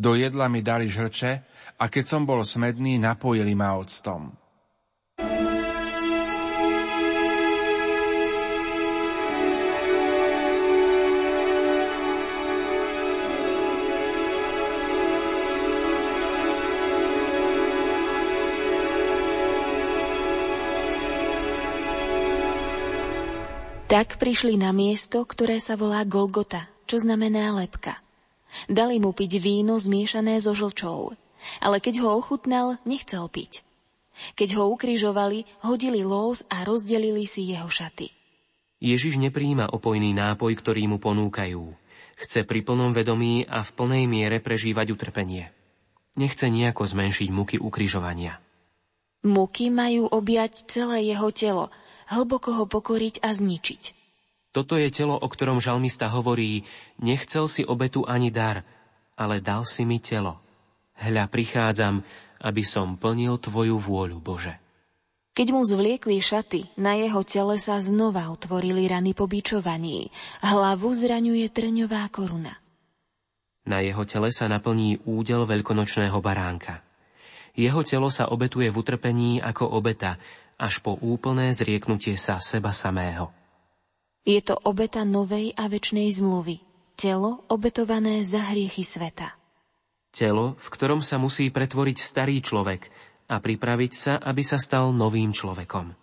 Do 0.00 0.16
jedla 0.16 0.48
mi 0.48 0.64
dali 0.64 0.88
žrče 0.88 1.32
a 1.76 1.92
keď 1.92 2.04
som 2.08 2.24
bol 2.24 2.40
smedný, 2.40 2.96
napojili 2.96 3.52
ma 3.52 3.76
octom. 3.76 4.32
Tak 23.88 24.20
prišli 24.20 24.60
na 24.60 24.68
miesto, 24.68 25.24
ktoré 25.24 25.56
sa 25.64 25.72
volá 25.72 26.04
Golgota, 26.04 26.68
čo 26.84 27.00
znamená 27.00 27.56
lepka. 27.56 27.96
Dali 28.68 29.00
mu 29.00 29.16
piť 29.16 29.40
víno 29.40 29.80
zmiešané 29.80 30.44
so 30.44 30.52
žlčou, 30.52 31.16
ale 31.56 31.80
keď 31.80 32.04
ho 32.04 32.20
ochutnal, 32.20 32.76
nechcel 32.84 33.24
piť. 33.32 33.64
Keď 34.36 34.60
ho 34.60 34.68
ukrižovali, 34.76 35.48
hodili 35.64 36.04
lós 36.04 36.44
a 36.52 36.68
rozdelili 36.68 37.24
si 37.24 37.48
jeho 37.48 37.64
šaty. 37.64 38.12
Ježiš 38.76 39.16
nepríjima 39.16 39.72
opojný 39.72 40.12
nápoj, 40.12 40.52
ktorý 40.52 40.84
mu 40.84 41.00
ponúkajú. 41.00 41.72
Chce 42.20 42.44
pri 42.44 42.60
plnom 42.60 42.92
vedomí 42.92 43.48
a 43.48 43.64
v 43.64 43.70
plnej 43.72 44.04
miere 44.04 44.36
prežívať 44.44 44.92
utrpenie. 44.92 45.48
Nechce 46.20 46.44
nejako 46.52 46.84
zmenšiť 46.84 47.28
muky 47.32 47.56
ukrižovania. 47.56 48.36
Muky 49.24 49.72
majú 49.72 50.12
objať 50.12 50.68
celé 50.68 51.08
jeho 51.08 51.32
telo, 51.32 51.72
hlboko 52.12 52.56
ho 52.56 52.64
pokoriť 52.64 53.20
a 53.24 53.32
zničiť. 53.32 53.82
Toto 54.52 54.80
je 54.80 54.88
telo, 54.88 55.14
o 55.14 55.28
ktorom 55.28 55.60
žalmista 55.60 56.08
hovorí, 56.08 56.64
nechcel 56.98 57.46
si 57.46 57.62
obetu 57.62 58.08
ani 58.08 58.32
dar, 58.32 58.64
ale 59.14 59.44
dal 59.44 59.68
si 59.68 59.84
mi 59.84 60.00
telo. 60.00 60.40
Hľa 60.98 61.30
prichádzam, 61.30 62.02
aby 62.42 62.62
som 62.64 62.96
plnil 62.98 63.38
Tvoju 63.38 63.78
vôľu, 63.78 64.18
Bože. 64.18 64.56
Keď 65.38 65.54
mu 65.54 65.62
zvliekli 65.62 66.18
šaty, 66.18 66.74
na 66.82 66.98
jeho 66.98 67.22
tele 67.22 67.62
sa 67.62 67.78
znova 67.78 68.26
utvorili 68.34 68.90
rany 68.90 69.14
po 69.14 69.30
bičovaní. 69.30 70.10
Hlavu 70.42 70.90
zraňuje 70.90 71.46
trňová 71.54 72.02
koruna. 72.10 72.58
Na 73.62 73.78
jeho 73.78 74.02
tele 74.02 74.34
sa 74.34 74.50
naplní 74.50 74.98
údel 75.06 75.46
veľkonočného 75.46 76.18
baránka. 76.18 76.82
Jeho 77.54 77.86
telo 77.86 78.10
sa 78.10 78.26
obetuje 78.34 78.66
v 78.66 78.78
utrpení 78.82 79.38
ako 79.38 79.78
obeta, 79.78 80.18
až 80.58 80.82
po 80.82 80.98
úplné 80.98 81.54
zrieknutie 81.54 82.18
sa 82.18 82.42
seba 82.42 82.74
samého. 82.74 83.30
Je 84.26 84.42
to 84.42 84.58
obeta 84.66 85.06
novej 85.06 85.54
a 85.56 85.70
väčšnej 85.70 86.10
zmluvy. 86.18 86.60
Telo 86.98 87.46
obetované 87.46 88.26
za 88.26 88.42
hriechy 88.50 88.82
sveta. 88.82 89.38
Telo, 90.10 90.58
v 90.58 90.68
ktorom 90.68 90.98
sa 90.98 91.16
musí 91.16 91.48
pretvoriť 91.48 91.96
starý 92.02 92.42
človek 92.42 92.90
a 93.30 93.38
pripraviť 93.38 93.92
sa, 93.94 94.14
aby 94.18 94.42
sa 94.42 94.58
stal 94.58 94.90
novým 94.90 95.30
človekom. 95.30 95.94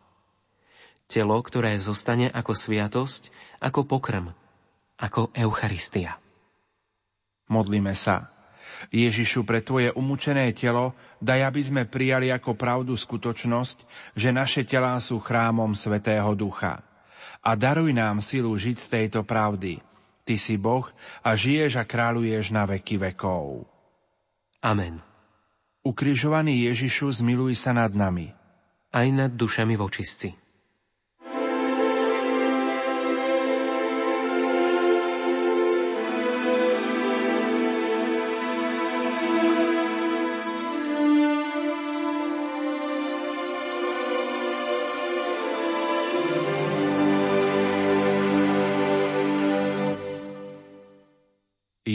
Telo, 1.05 1.37
ktoré 1.43 1.77
zostane 1.77 2.31
ako 2.31 2.55
sviatosť, 2.55 3.29
ako 3.61 3.85
pokrm, 3.85 4.31
ako 4.97 5.29
Eucharistia. 5.35 6.17
Modlíme 7.51 7.93
sa. 7.93 8.34
Ježišu, 8.93 9.45
pre 9.45 9.61
Tvoje 9.61 9.93
umúčené 9.93 10.49
telo 10.53 10.93
daj, 11.21 11.49
aby 11.49 11.61
sme 11.61 11.83
prijali 11.89 12.29
ako 12.29 12.53
pravdu 12.53 12.93
skutočnosť, 12.93 13.77
že 14.13 14.29
naše 14.29 14.61
telá 14.65 14.97
sú 15.01 15.21
chrámom 15.21 15.73
Svetého 15.73 16.33
Ducha. 16.37 16.81
A 17.45 17.53
daruj 17.53 17.93
nám 17.93 18.25
silu 18.25 18.53
žiť 18.53 18.77
z 18.77 18.87
tejto 18.89 19.21
pravdy. 19.21 19.77
Ty 20.25 20.35
si 20.41 20.57
Boh 20.57 20.89
a 21.21 21.37
žiješ 21.37 21.77
a 21.77 21.85
kráľuješ 21.85 22.49
na 22.49 22.65
veky 22.65 22.97
vekov. 22.97 23.69
Amen. 24.65 24.97
Ukrižovaný 25.85 26.65
Ježišu, 26.73 27.21
zmiluj 27.21 27.53
sa 27.53 27.77
nad 27.77 27.93
nami. 27.93 28.33
Aj 28.89 29.05
nad 29.13 29.29
dušami 29.29 29.77
vočistci. 29.77 30.44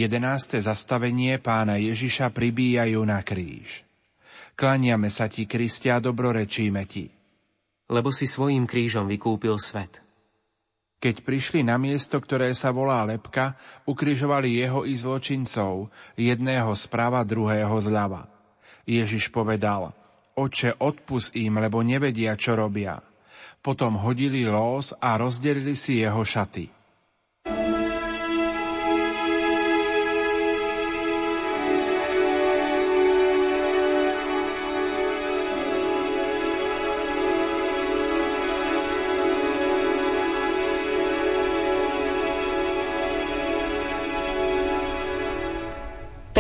11. 0.01 0.65
zastavenie 0.65 1.37
pána 1.37 1.77
Ježiša 1.77 2.33
pribíjajú 2.33 3.05
na 3.05 3.21
kríž. 3.21 3.85
Klaniame 4.57 5.13
sa 5.13 5.29
ti, 5.29 5.45
Kristia, 5.45 6.01
dobrorečíme 6.01 6.89
ti. 6.89 7.13
Lebo 7.85 8.09
si 8.09 8.25
svojím 8.25 8.65
krížom 8.65 9.05
vykúpil 9.05 9.61
svet. 9.61 10.01
Keď 11.05 11.21
prišli 11.21 11.61
na 11.61 11.77
miesto, 11.77 12.17
ktoré 12.17 12.49
sa 12.57 12.73
volá 12.73 13.05
Lepka, 13.05 13.61
ukrižovali 13.85 14.65
jeho 14.65 14.89
i 14.89 14.97
zločincov, 14.97 15.93
jedného 16.17 16.73
zprava, 16.73 17.21
druhého 17.21 17.77
zľava. 17.77 18.25
Ježiš 18.89 19.29
povedal, 19.29 19.93
Oče, 20.33 20.81
odpus 20.81 21.29
im, 21.37 21.61
lebo 21.61 21.85
nevedia, 21.85 22.41
čo 22.41 22.57
robia. 22.57 23.05
Potom 23.61 24.01
hodili 24.01 24.49
lós 24.49 24.97
a 24.97 25.21
rozdelili 25.21 25.77
si 25.77 26.01
jeho 26.01 26.25
šaty. 26.25 26.80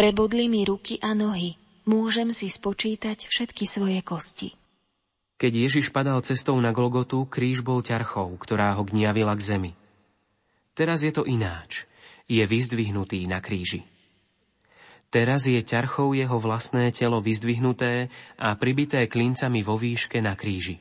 Prebodli 0.00 0.48
mi 0.48 0.64
ruky 0.64 0.96
a 1.04 1.12
nohy, 1.12 1.60
môžem 1.84 2.32
si 2.32 2.48
spočítať 2.48 3.28
všetky 3.28 3.68
svoje 3.68 4.00
kosti. 4.00 4.56
Keď 5.36 5.52
Ježiš 5.52 5.92
padal 5.92 6.24
cestou 6.24 6.56
na 6.56 6.72
Golgotu, 6.72 7.28
kríž 7.28 7.60
bol 7.60 7.84
ťarchou, 7.84 8.32
ktorá 8.40 8.72
ho 8.80 8.82
gniavila 8.88 9.36
k 9.36 9.44
zemi. 9.44 9.72
Teraz 10.72 11.04
je 11.04 11.12
to 11.12 11.28
ináč. 11.28 11.84
Je 12.24 12.40
vyzdvihnutý 12.40 13.28
na 13.28 13.44
kríži. 13.44 13.84
Teraz 15.12 15.44
je 15.44 15.60
ťarchou 15.60 16.16
jeho 16.16 16.40
vlastné 16.40 16.96
telo 16.96 17.20
vyzdvihnuté 17.20 18.08
a 18.40 18.56
pribité 18.56 19.04
klincami 19.04 19.60
vo 19.60 19.76
výške 19.76 20.24
na 20.24 20.32
kríži. 20.32 20.80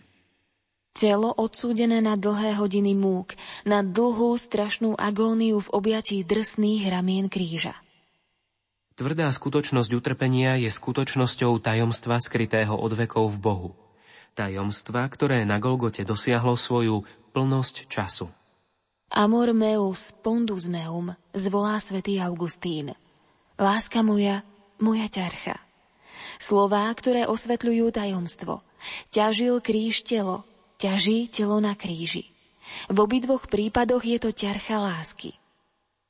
Telo 0.96 1.36
odsúdené 1.36 2.00
na 2.00 2.16
dlhé 2.16 2.56
hodiny 2.56 2.96
múk, 2.96 3.36
na 3.68 3.84
dlhú 3.84 4.40
strašnú 4.40 4.96
agóniu 4.96 5.60
v 5.60 5.68
objatí 5.76 6.24
drsných 6.24 6.88
ramien 6.88 7.28
kríža. 7.28 7.76
Tvrdá 9.00 9.32
skutočnosť 9.32 9.96
utrpenia 9.96 10.60
je 10.60 10.68
skutočnosťou 10.68 11.56
tajomstva 11.64 12.20
skrytého 12.20 12.76
od 12.76 12.92
vekov 12.92 13.32
v 13.32 13.38
Bohu. 13.40 13.70
Tajomstva, 14.36 15.08
ktoré 15.08 15.48
na 15.48 15.56
Golgote 15.56 16.04
dosiahlo 16.04 16.60
svoju 16.60 17.08
plnosť 17.32 17.88
času. 17.88 18.28
Amor 19.16 19.56
meus 19.56 20.12
pondus 20.20 20.68
meum, 20.68 21.16
zvolá 21.32 21.80
svätý 21.80 22.20
Augustín. 22.20 22.92
Láska 23.56 24.04
moja, 24.04 24.44
moja 24.84 25.08
ťarcha. 25.08 25.56
Slová, 26.36 26.92
ktoré 26.92 27.24
osvetľujú 27.24 27.96
tajomstvo. 27.96 28.60
Ťažil 29.16 29.64
kríž 29.64 30.04
telo, 30.04 30.44
ťaží 30.76 31.32
telo 31.32 31.64
na 31.64 31.72
kríži. 31.72 32.36
V 32.92 33.00
obidvoch 33.00 33.48
prípadoch 33.48 34.04
je 34.04 34.20
to 34.20 34.36
ťarcha 34.36 34.76
lásky. 34.76 35.40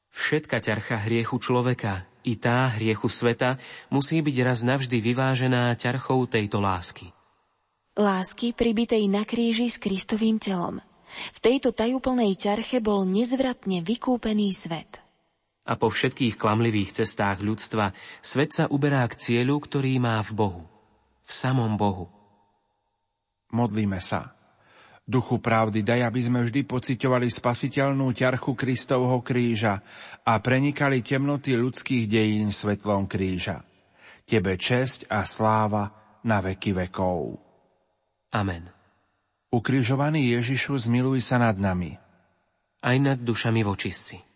Všetka 0.09 0.57
ťarcha 0.57 1.05
hriechu 1.05 1.37
človeka 1.37 2.08
i 2.23 2.35
tá 2.35 2.71
hriechu 2.75 3.07
sveta 3.07 3.59
musí 3.87 4.19
byť 4.19 4.37
raz 4.43 4.59
navždy 4.65 4.97
vyvážená 4.99 5.75
ťarchou 5.79 6.27
tejto 6.27 6.59
lásky. 6.59 7.11
Lásky 7.99 8.55
pribitej 8.55 9.11
na 9.11 9.27
kríži 9.27 9.67
s 9.67 9.75
Kristovým 9.75 10.39
telom. 10.39 10.79
V 11.09 11.39
tejto 11.41 11.73
tajúplnej 11.73 12.37
ťarche 12.37 12.79
bol 12.79 13.03
nezvratne 13.03 13.81
vykúpený 13.81 14.53
svet. 14.53 15.01
A 15.69 15.77
po 15.77 15.91
všetkých 15.91 16.39
klamlivých 16.39 17.03
cestách 17.03 17.45
ľudstva 17.45 17.93
svet 18.23 18.55
sa 18.55 18.65
uberá 18.71 19.05
k 19.05 19.19
cieľu, 19.19 19.61
ktorý 19.61 19.99
má 20.01 20.17
v 20.25 20.31
Bohu. 20.33 20.63
V 21.21 21.31
samom 21.33 21.77
Bohu. 21.77 22.09
Modlíme 23.53 24.01
sa. 24.01 24.38
Duchu 25.09 25.41
pravdy, 25.41 25.81
daj, 25.81 26.05
aby 26.05 26.21
sme 26.21 26.45
vždy 26.45 26.69
pociťovali 26.69 27.33
spasiteľnú 27.33 28.13
ťarchu 28.13 28.53
Kristovho 28.53 29.25
kríža 29.25 29.81
a 30.21 30.37
prenikali 30.37 31.01
temnoty 31.01 31.57
ľudských 31.57 32.05
dejín 32.05 32.53
svetlom 32.53 33.09
kríža. 33.09 33.65
Tebe 34.29 34.53
česť 34.53 35.09
a 35.09 35.25
sláva 35.25 35.89
na 36.21 36.45
veky 36.45 36.77
vekov. 36.77 37.41
Amen. 38.37 38.69
Ukrižovaný 39.49 40.29
Ježišu, 40.37 40.77
zmiluj 40.77 41.25
sa 41.25 41.41
nad 41.41 41.57
nami. 41.57 41.97
Aj 42.85 42.97
nad 43.01 43.17
dušami 43.17 43.65
vočistci. 43.65 44.28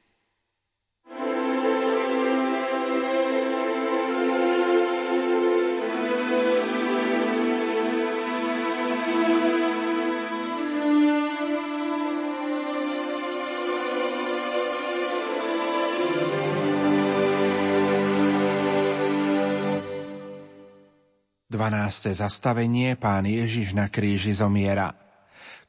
12. 21.64 22.20
zastavenie 22.20 23.00
pán 23.00 23.24
Ježiš 23.24 23.72
na 23.72 23.88
kríži 23.88 24.36
zomiera. 24.36 25.00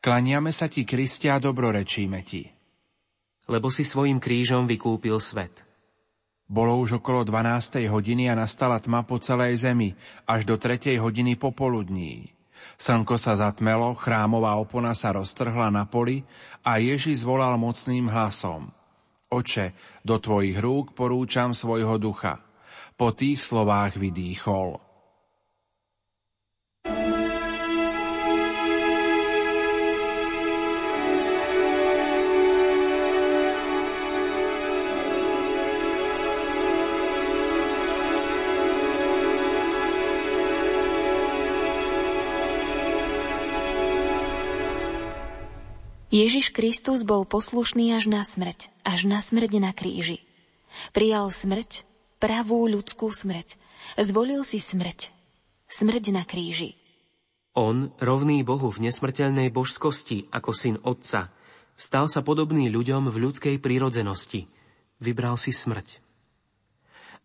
Klaniame 0.02 0.50
sa 0.50 0.66
ti, 0.66 0.82
Kristia, 0.82 1.38
a 1.38 1.42
dobrorečíme 1.42 2.18
ti. 2.26 2.50
Lebo 3.46 3.70
si 3.70 3.86
svojim 3.86 4.18
krížom 4.18 4.66
vykúpil 4.66 5.14
svet. 5.22 5.54
Bolo 6.50 6.82
už 6.82 6.98
okolo 6.98 7.22
12. 7.22 7.86
hodiny 7.86 8.26
a 8.26 8.34
nastala 8.34 8.82
tma 8.82 9.06
po 9.06 9.22
celej 9.22 9.62
zemi, 9.62 9.94
až 10.26 10.42
do 10.42 10.58
3. 10.58 10.98
hodiny 10.98 11.38
popoludní. 11.38 12.34
Slnko 12.74 13.14
sa 13.14 13.38
zatmelo, 13.38 13.94
chrámová 13.94 14.58
opona 14.58 14.98
sa 14.98 15.14
roztrhla 15.14 15.70
na 15.70 15.86
poli 15.86 16.26
a 16.66 16.82
Ježiš 16.82 17.22
zvolal 17.22 17.54
mocným 17.54 18.10
hlasom. 18.10 18.66
Oče, 19.30 19.70
do 20.02 20.18
tvojich 20.18 20.58
rúk 20.58 20.90
porúčam 20.90 21.54
svojho 21.54 22.02
ducha. 22.02 22.42
Po 22.98 23.14
tých 23.14 23.46
slovách 23.46 23.94
vydýchol. 23.94 24.93
Ježiš 46.14 46.54
Kristus 46.54 47.02
bol 47.02 47.26
poslušný 47.26 47.90
až 47.90 48.06
na 48.06 48.22
smrť, 48.22 48.70
až 48.86 49.02
na 49.02 49.18
smrť 49.18 49.58
na 49.58 49.74
kríži. 49.74 50.22
Prijal 50.94 51.34
smrť, 51.34 51.82
pravú 52.22 52.70
ľudskú 52.70 53.10
smrť. 53.10 53.58
Zvolil 53.98 54.46
si 54.46 54.62
smrť, 54.62 55.10
smrť 55.66 56.14
na 56.14 56.22
kríži. 56.22 56.78
On, 57.58 57.90
rovný 57.98 58.46
Bohu 58.46 58.70
v 58.70 58.86
nesmrteľnej 58.86 59.50
božskosti 59.50 60.30
ako 60.30 60.54
syn 60.54 60.78
Otca, 60.86 61.34
stal 61.74 62.06
sa 62.06 62.22
podobný 62.22 62.70
ľuďom 62.70 63.10
v 63.10 63.16
ľudskej 63.18 63.58
prírodzenosti. 63.58 64.46
Vybral 65.02 65.34
si 65.34 65.50
smrť. 65.50 65.98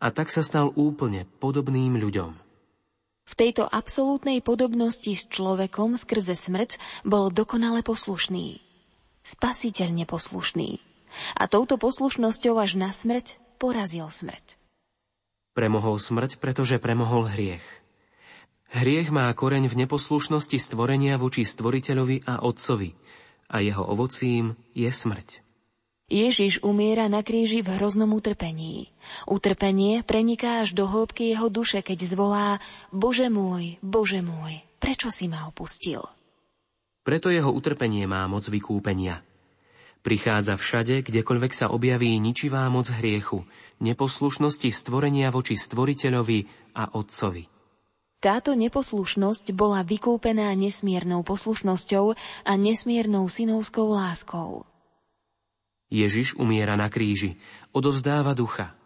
A 0.02 0.10
tak 0.10 0.34
sa 0.34 0.42
stal 0.42 0.74
úplne 0.74 1.30
podobným 1.38 1.94
ľuďom. 1.94 2.34
V 3.30 3.34
tejto 3.38 3.70
absolútnej 3.70 4.42
podobnosti 4.42 5.14
s 5.14 5.30
človekom 5.30 5.94
skrze 5.94 6.34
smrť 6.34 6.82
bol 7.06 7.30
dokonale 7.30 7.86
poslušný 7.86 8.66
spasiteľne 9.24 10.06
poslušný. 10.06 10.80
A 11.36 11.50
touto 11.50 11.82
poslušnosťou 11.82 12.56
až 12.60 12.78
na 12.78 12.94
smrť 12.94 13.42
porazil 13.58 14.08
smrť. 14.08 14.60
Premohol 15.58 15.98
smrť, 15.98 16.38
pretože 16.38 16.78
premohol 16.78 17.28
hriech. 17.28 17.66
Hriech 18.70 19.10
má 19.10 19.28
koreň 19.34 19.66
v 19.66 19.86
neposlušnosti 19.86 20.62
stvorenia 20.62 21.18
voči 21.18 21.42
stvoriteľovi 21.42 22.30
a 22.30 22.46
otcovi 22.46 22.94
a 23.50 23.66
jeho 23.66 23.82
ovocím 23.82 24.54
je 24.78 24.94
smrť. 24.94 25.42
Ježiš 26.10 26.66
umiera 26.66 27.06
na 27.06 27.22
kríži 27.22 27.62
v 27.62 27.78
hroznom 27.78 28.10
utrpení. 28.18 28.90
Utrpenie 29.30 30.02
preniká 30.02 30.66
až 30.66 30.74
do 30.74 30.90
hĺbky 30.90 31.34
jeho 31.34 31.54
duše, 31.54 31.86
keď 31.86 32.00
zvolá 32.02 32.48
Bože 32.90 33.30
môj, 33.30 33.78
Bože 33.86 34.26
môj, 34.26 34.58
prečo 34.82 35.14
si 35.14 35.30
ma 35.30 35.46
opustil? 35.46 36.02
Preto 37.10 37.34
jeho 37.34 37.50
utrpenie 37.50 38.06
má 38.06 38.30
moc 38.30 38.46
vykúpenia. 38.46 39.26
Prichádza 40.06 40.54
všade, 40.54 41.02
kdekoľvek 41.02 41.58
sa 41.58 41.74
objaví 41.74 42.14
ničivá 42.22 42.70
moc 42.70 42.86
hriechu, 42.86 43.50
neposlušnosti 43.82 44.70
stvorenia 44.70 45.34
voči 45.34 45.58
stvoriteľovi 45.58 46.70
a 46.78 46.94
otcovi. 46.94 47.50
Táto 48.22 48.54
neposlušnosť 48.54 49.58
bola 49.58 49.82
vykúpená 49.82 50.54
nesmiernou 50.54 51.26
poslušnosťou 51.26 52.14
a 52.46 52.52
nesmiernou 52.54 53.26
synovskou 53.26 53.90
láskou. 53.90 54.70
Ježiš 55.90 56.38
umiera 56.38 56.78
na 56.78 56.94
kríži, 56.94 57.42
odovzdáva 57.74 58.38
ducha. 58.38 58.78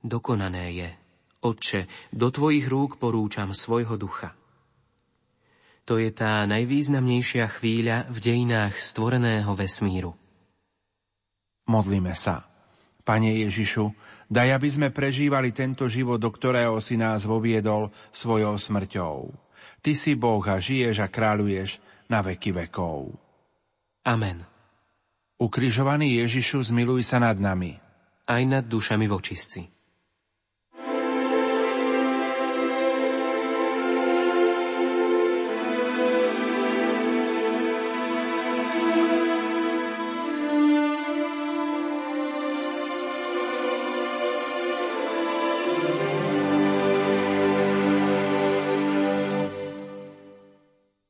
Dokonané 0.00 0.66
je. 0.80 0.88
Otče, 1.44 1.92
do 2.08 2.32
tvojich 2.32 2.64
rúk 2.72 2.96
porúčam 2.96 3.52
svojho 3.52 4.00
ducha. 4.00 4.32
To 5.82 5.98
je 5.98 6.14
tá 6.14 6.46
najvýznamnejšia 6.46 7.50
chvíľa 7.58 8.06
v 8.06 8.18
dejinách 8.22 8.78
stvoreného 8.78 9.50
vesmíru. 9.58 10.14
Modlíme 11.66 12.14
sa. 12.14 12.46
Pane 13.02 13.34
Ježišu, 13.42 13.90
daj, 14.30 14.62
aby 14.62 14.68
sme 14.70 14.88
prežívali 14.94 15.50
tento 15.50 15.90
život, 15.90 16.22
do 16.22 16.30
ktorého 16.30 16.78
si 16.78 16.94
nás 16.94 17.26
voviedol 17.26 17.90
svojou 18.14 18.54
smrťou. 18.54 19.34
Ty 19.82 19.92
si 19.98 20.14
Boh 20.14 20.42
a 20.46 20.62
žiješ 20.62 21.02
a 21.02 21.10
kráľuješ 21.10 21.82
na 22.06 22.22
veky 22.22 22.54
vekov. 22.54 23.10
Amen. 24.06 24.46
Ukrižovaný 25.42 26.22
Ježišu, 26.22 26.70
zmiluj 26.70 27.02
sa 27.02 27.18
nad 27.18 27.34
nami. 27.34 27.74
Aj 28.30 28.42
nad 28.46 28.62
dušami 28.62 29.10
vočistci. 29.10 29.81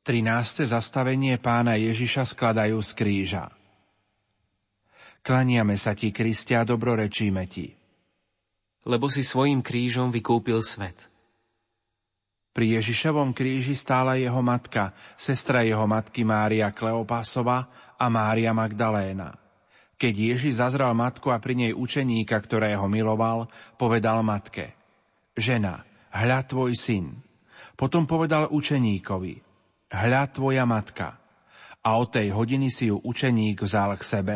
13. 0.03 0.67
zastavenie 0.67 1.39
pána 1.39 1.79
Ježiša 1.79 2.35
skladajú 2.35 2.75
z 2.83 2.91
kríža. 2.91 3.47
Klaniame 5.23 5.79
sa 5.79 5.95
ti, 5.95 6.11
Kristia, 6.11 6.67
dobrorečíme 6.67 7.47
ti. 7.47 7.71
Lebo 8.83 9.07
si 9.07 9.23
svojim 9.23 9.63
krížom 9.63 10.11
vykúpil 10.11 10.59
svet. 10.59 11.07
Pri 12.51 12.75
Ježišovom 12.75 13.31
kríži 13.31 13.79
stála 13.79 14.19
jeho 14.19 14.43
matka, 14.43 14.91
sestra 15.15 15.63
jeho 15.63 15.87
matky 15.87 16.27
Mária 16.27 16.67
Kleopásova 16.75 17.71
a 17.95 18.05
Mária 18.11 18.51
Magdaléna. 18.51 19.39
Keď 19.95 20.13
Ježiš 20.35 20.59
zazral 20.59 20.91
matku 20.99 21.31
a 21.31 21.39
pri 21.39 21.55
nej 21.55 21.71
učeníka, 21.71 22.35
ktorého 22.43 22.91
miloval, 22.91 23.47
povedal 23.79 24.19
matke, 24.19 24.75
žena, 25.31 25.87
hľa 26.11 26.43
tvoj 26.43 26.75
syn. 26.75 27.23
Potom 27.79 28.03
povedal 28.03 28.51
učeníkovi, 28.51 29.42
hľa 29.93 30.23
tvoja 30.33 30.65
matka. 30.65 31.21
A 31.85 31.99
od 32.01 32.09
tej 32.09 32.33
hodiny 32.33 32.73
si 32.73 32.89
ju 32.89 32.97
učeník 32.97 33.61
vzal 33.61 33.93
k 33.99 34.03
sebe. 34.03 34.35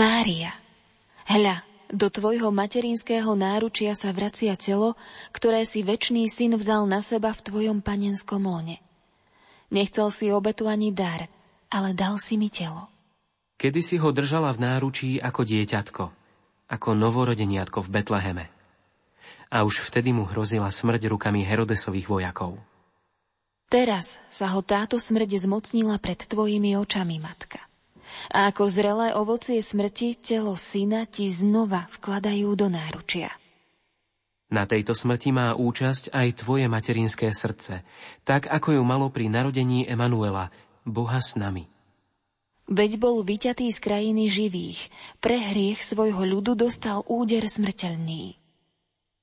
Mária, 0.00 0.48
hľa, 1.28 1.69
do 1.90 2.06
tvojho 2.10 2.54
materinského 2.54 3.34
náručia 3.34 3.98
sa 3.98 4.14
vracia 4.14 4.54
telo, 4.54 4.94
ktoré 5.34 5.66
si 5.66 5.82
väčší 5.82 6.26
syn 6.30 6.54
vzal 6.58 6.86
na 6.86 7.02
seba 7.02 7.34
v 7.34 7.44
tvojom 7.44 7.78
panenskom 7.82 8.42
lone. 8.42 8.78
Nechcel 9.70 10.10
si 10.10 10.34
obetu 10.34 10.66
ani 10.66 10.90
dar, 10.90 11.30
ale 11.70 11.94
dal 11.94 12.18
si 12.18 12.34
mi 12.34 12.50
telo. 12.50 12.90
Kedy 13.60 13.80
si 13.84 13.96
ho 14.00 14.10
držala 14.10 14.50
v 14.56 14.62
náručí 14.66 15.10
ako 15.20 15.46
dieťatko, 15.46 16.04
ako 16.74 16.88
novorodeniatko 16.96 17.78
v 17.84 17.92
Betleheme. 17.92 18.46
A 19.50 19.62
už 19.66 19.82
vtedy 19.86 20.14
mu 20.14 20.26
hrozila 20.26 20.70
smrť 20.70 21.10
rukami 21.10 21.42
Herodesových 21.42 22.06
vojakov. 22.06 22.58
Teraz 23.70 24.18
sa 24.34 24.50
ho 24.50 24.62
táto 24.66 24.98
smrť 24.98 25.46
zmocnila 25.46 25.98
pred 26.02 26.18
tvojimi 26.18 26.74
očami, 26.74 27.22
matka 27.22 27.69
a 28.30 28.50
ako 28.50 28.66
zrelé 28.66 29.14
ovocie 29.16 29.62
smrti 29.62 30.18
telo 30.18 30.54
syna 30.54 31.06
ti 31.06 31.30
znova 31.30 31.88
vkladajú 31.94 32.50
do 32.54 32.66
náručia. 32.70 33.30
Na 34.50 34.66
tejto 34.66 34.98
smrti 34.98 35.30
má 35.30 35.54
účasť 35.54 36.10
aj 36.10 36.42
tvoje 36.42 36.66
materinské 36.66 37.30
srdce, 37.30 37.86
tak 38.26 38.50
ako 38.50 38.78
ju 38.78 38.82
malo 38.82 39.06
pri 39.06 39.30
narodení 39.30 39.86
Emanuela, 39.86 40.50
Boha 40.82 41.22
s 41.22 41.38
nami. 41.38 41.70
Veď 42.70 43.02
bol 43.02 43.22
vyťatý 43.26 43.66
z 43.70 43.78
krajiny 43.82 44.30
živých, 44.30 44.90
pre 45.18 45.38
hriech 45.38 45.82
svojho 45.82 46.22
ľudu 46.22 46.54
dostal 46.54 47.02
úder 47.06 47.46
smrteľný. 47.46 48.38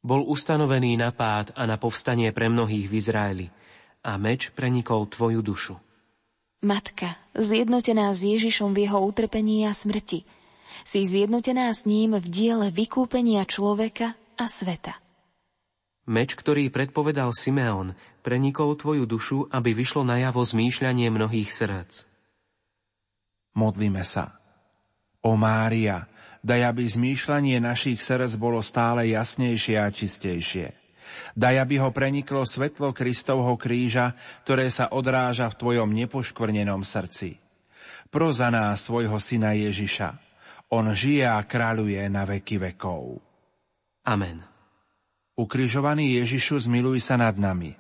Bol 0.04 0.24
ustanovený 0.24 0.96
na 1.00 1.12
pád 1.12 1.52
a 1.56 1.68
na 1.68 1.76
povstanie 1.76 2.32
pre 2.32 2.48
mnohých 2.48 2.88
v 2.88 2.94
Izraeli 2.96 3.48
a 4.04 4.16
meč 4.16 4.52
prenikol 4.56 5.08
tvoju 5.12 5.44
dušu. 5.44 5.76
Matka, 6.66 7.14
zjednotená 7.38 8.10
s 8.10 8.26
Ježišom 8.26 8.74
v 8.74 8.90
jeho 8.90 8.98
utrpení 9.06 9.70
a 9.70 9.78
smrti, 9.78 10.26
si 10.82 11.00
zjednotená 11.06 11.70
s 11.70 11.86
ním 11.86 12.18
v 12.18 12.26
diele 12.26 12.74
vykúpenia 12.74 13.46
človeka 13.46 14.18
a 14.34 14.46
sveta. 14.50 14.98
Meč, 16.10 16.34
ktorý 16.34 16.74
predpovedal 16.74 17.30
Simeon, 17.36 17.94
prenikol 18.26 18.74
tvoju 18.74 19.06
dušu, 19.06 19.54
aby 19.54 19.78
vyšlo 19.78 20.02
najavo 20.08 20.42
zmýšľanie 20.42 21.14
mnohých 21.14 21.52
srdc. 21.52 22.10
Modlíme 23.54 24.02
sa. 24.02 24.34
O 25.22 25.38
Mária, 25.38 26.10
daj, 26.42 26.74
aby 26.74 26.90
zmýšľanie 26.90 27.62
našich 27.62 28.02
srdc 28.02 28.34
bolo 28.40 28.66
stále 28.66 29.14
jasnejšie 29.14 29.78
a 29.78 29.94
čistejšie. 29.94 30.87
Daj, 31.34 31.56
aby 31.62 31.82
ho 31.82 31.90
preniklo 31.92 32.44
svetlo 32.44 32.94
Kristovho 32.94 33.56
kríža, 33.60 34.16
ktoré 34.48 34.70
sa 34.72 34.92
odráža 34.94 35.50
v 35.52 35.58
Tvojom 35.60 35.90
nepoškvrnenom 35.92 36.82
srdci. 36.86 37.40
Pro 38.08 38.32
za 38.32 38.48
nás 38.48 38.88
svojho 38.88 39.20
syna 39.20 39.52
Ježiša. 39.58 40.16
On 40.72 40.84
žije 40.92 41.28
a 41.28 41.40
kráľuje 41.44 42.00
na 42.12 42.28
veky 42.28 42.60
vekov. 42.60 43.20
Amen. 44.08 44.44
Ukrižovaný 45.38 46.24
Ježišu, 46.24 46.66
zmiluj 46.66 47.04
sa 47.04 47.20
nad 47.20 47.36
nami. 47.36 47.76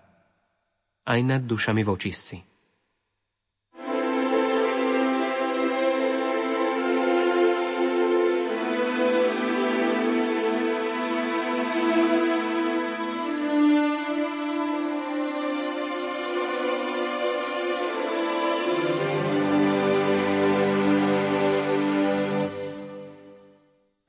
Aj 1.07 1.19
nad 1.23 1.43
dušami 1.43 1.81
vočistci. 1.87 2.56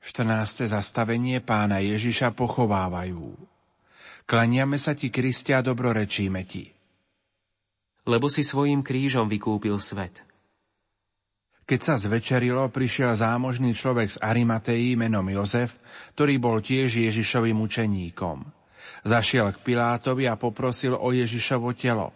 14. 0.09 0.65
zastavenie 0.73 1.37
pána 1.37 1.85
Ježiša 1.85 2.33
pochovávajú. 2.33 3.29
Klaniame 4.25 4.81
sa 4.81 4.97
ti, 4.97 5.13
Kristia, 5.13 5.61
dobrorečíme 5.61 6.41
ti. 6.49 6.65
Lebo 8.09 8.25
si 8.25 8.41
svojim 8.41 8.81
krížom 8.81 9.29
vykúpil 9.29 9.77
svet. 9.77 10.25
Keď 11.61 11.79
sa 11.85 11.93
zvečerilo, 12.01 12.73
prišiel 12.73 13.13
zámožný 13.13 13.77
človek 13.77 14.09
z 14.09 14.17
Arimateí 14.17 14.97
menom 14.97 15.29
Jozef, 15.29 15.77
ktorý 16.17 16.41
bol 16.41 16.57
tiež 16.57 16.89
Ježišovým 16.89 17.61
učeníkom. 17.61 18.49
Zašiel 19.05 19.53
k 19.53 19.61
Pilátovi 19.61 20.25
a 20.25 20.33
poprosil 20.33 20.97
o 20.97 21.13
Ježišovo 21.13 21.77
telo. 21.77 22.09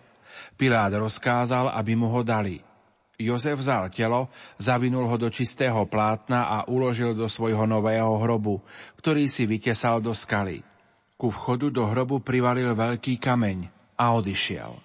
Pilát 0.58 0.90
rozkázal, 0.98 1.70
aby 1.78 1.94
mu 1.94 2.10
ho 2.10 2.26
dali– 2.26 2.58
Jozef 3.16 3.64
vzal 3.64 3.88
telo, 3.94 4.28
zavinul 4.60 5.08
ho 5.08 5.16
do 5.16 5.32
čistého 5.32 5.88
plátna 5.88 6.50
a 6.50 6.58
uložil 6.68 7.16
do 7.16 7.32
svojho 7.32 7.64
nového 7.64 8.20
hrobu, 8.20 8.60
ktorý 9.00 9.32
si 9.32 9.48
vytesal 9.48 10.04
do 10.04 10.12
skaly. 10.12 10.60
Ku 11.16 11.32
vchodu 11.32 11.72
do 11.72 11.88
hrobu 11.88 12.20
privalil 12.20 12.76
veľký 12.76 13.22
kameň 13.22 13.72
a 13.96 14.12
odišiel. 14.20 14.83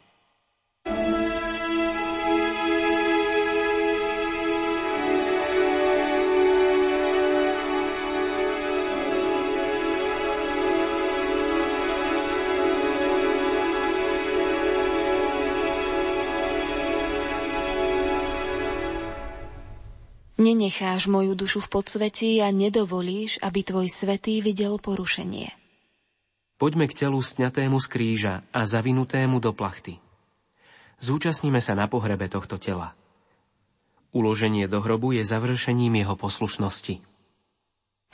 Nenecháš 20.49 21.13
moju 21.13 21.37
dušu 21.37 21.61
v 21.61 21.69
podsvetí 21.69 22.41
a 22.41 22.49
nedovolíš, 22.49 23.37
aby 23.45 23.61
tvoj 23.61 23.93
svetý 23.93 24.41
videl 24.41 24.81
porušenie. 24.81 25.53
Poďme 26.57 26.89
k 26.89 27.05
telu 27.05 27.21
sňatému 27.21 27.77
z 27.77 27.87
kríža 27.93 28.35
a 28.49 28.65
zavinutému 28.65 29.45
do 29.45 29.53
plachty. 29.53 30.01
Zúčastníme 31.05 31.61
sa 31.61 31.77
na 31.77 31.85
pohrebe 31.85 32.33
tohto 32.33 32.57
tela. 32.57 32.97
Uloženie 34.17 34.65
do 34.73 34.81
hrobu 34.81 35.13
je 35.13 35.21
završením 35.21 36.01
jeho 36.01 36.17
poslušnosti. 36.17 37.05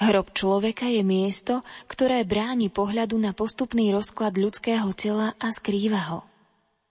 Hrob 0.02 0.34
človeka 0.34 0.90
je 0.90 1.06
miesto, 1.06 1.62
ktoré 1.86 2.26
bráni 2.26 2.66
pohľadu 2.66 3.14
na 3.14 3.30
postupný 3.30 3.94
rozklad 3.94 4.34
ľudského 4.34 4.90
tela 4.98 5.38
a 5.38 5.54
skrýva 5.54 6.02
ho. 6.10 6.26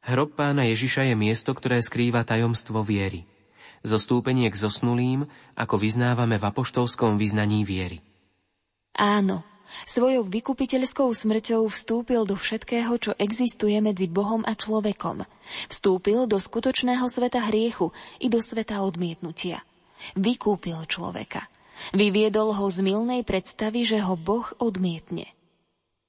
Hrob 0.08 0.40
pána 0.40 0.72
Ježiša 0.72 1.12
je 1.12 1.16
miesto, 1.20 1.52
ktoré 1.52 1.84
skrýva 1.84 2.24
tajomstvo 2.24 2.80
viery 2.80 3.28
zostúpenie 3.84 4.48
k 4.50 4.58
zosnulým, 4.58 5.28
ako 5.54 5.76
vyznávame 5.78 6.40
v 6.40 6.48
apoštolskom 6.48 7.20
vyznaní 7.20 7.68
viery. 7.68 8.00
Áno, 8.96 9.44
svojou 9.84 10.24
vykupiteľskou 10.30 11.10
smrťou 11.12 11.68
vstúpil 11.68 12.24
do 12.24 12.38
všetkého, 12.38 12.94
čo 13.02 13.12
existuje 13.18 13.78
medzi 13.84 14.08
Bohom 14.08 14.46
a 14.48 14.54
človekom. 14.56 15.26
Vstúpil 15.68 16.30
do 16.30 16.38
skutočného 16.38 17.06
sveta 17.10 17.44
hriechu 17.50 17.92
i 18.22 18.30
do 18.32 18.40
sveta 18.40 18.82
odmietnutia. 18.86 19.66
Vykúpil 20.16 20.78
človeka. 20.88 21.48
Vyviedol 21.92 22.54
ho 22.54 22.66
z 22.70 22.86
milnej 22.86 23.26
predstavy, 23.26 23.84
že 23.84 24.00
ho 24.00 24.14
Boh 24.14 24.46
odmietne. 24.62 25.26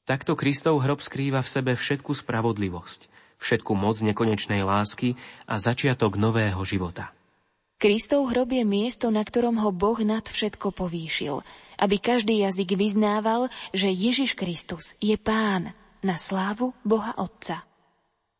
Takto 0.04 0.36
Kristov 0.36 0.84
hrob 0.84 1.00
skrýva 1.00 1.40
v 1.40 1.48
sebe 1.48 1.72
všetku 1.72 2.12
spravodlivosť, 2.12 3.08
všetku 3.40 3.72
moc 3.72 3.96
nekonečnej 4.04 4.60
lásky 4.60 5.16
a 5.48 5.56
začiatok 5.56 6.20
nového 6.20 6.60
života. 6.68 7.13
Kristov 7.84 8.32
hrob 8.32 8.48
je 8.48 8.64
miesto, 8.64 9.12
na 9.12 9.20
ktorom 9.20 9.60
ho 9.60 9.68
Boh 9.68 10.00
nad 10.00 10.24
všetko 10.24 10.72
povýšil, 10.72 11.44
aby 11.76 12.00
každý 12.00 12.40
jazyk 12.40 12.80
vyznával, 12.80 13.52
že 13.76 13.92
Ježiš 13.92 14.32
Kristus 14.40 14.96
je 15.04 15.12
Pán 15.20 15.68
na 16.00 16.16
slávu 16.16 16.72
Boha 16.80 17.12
Otca. 17.20 17.68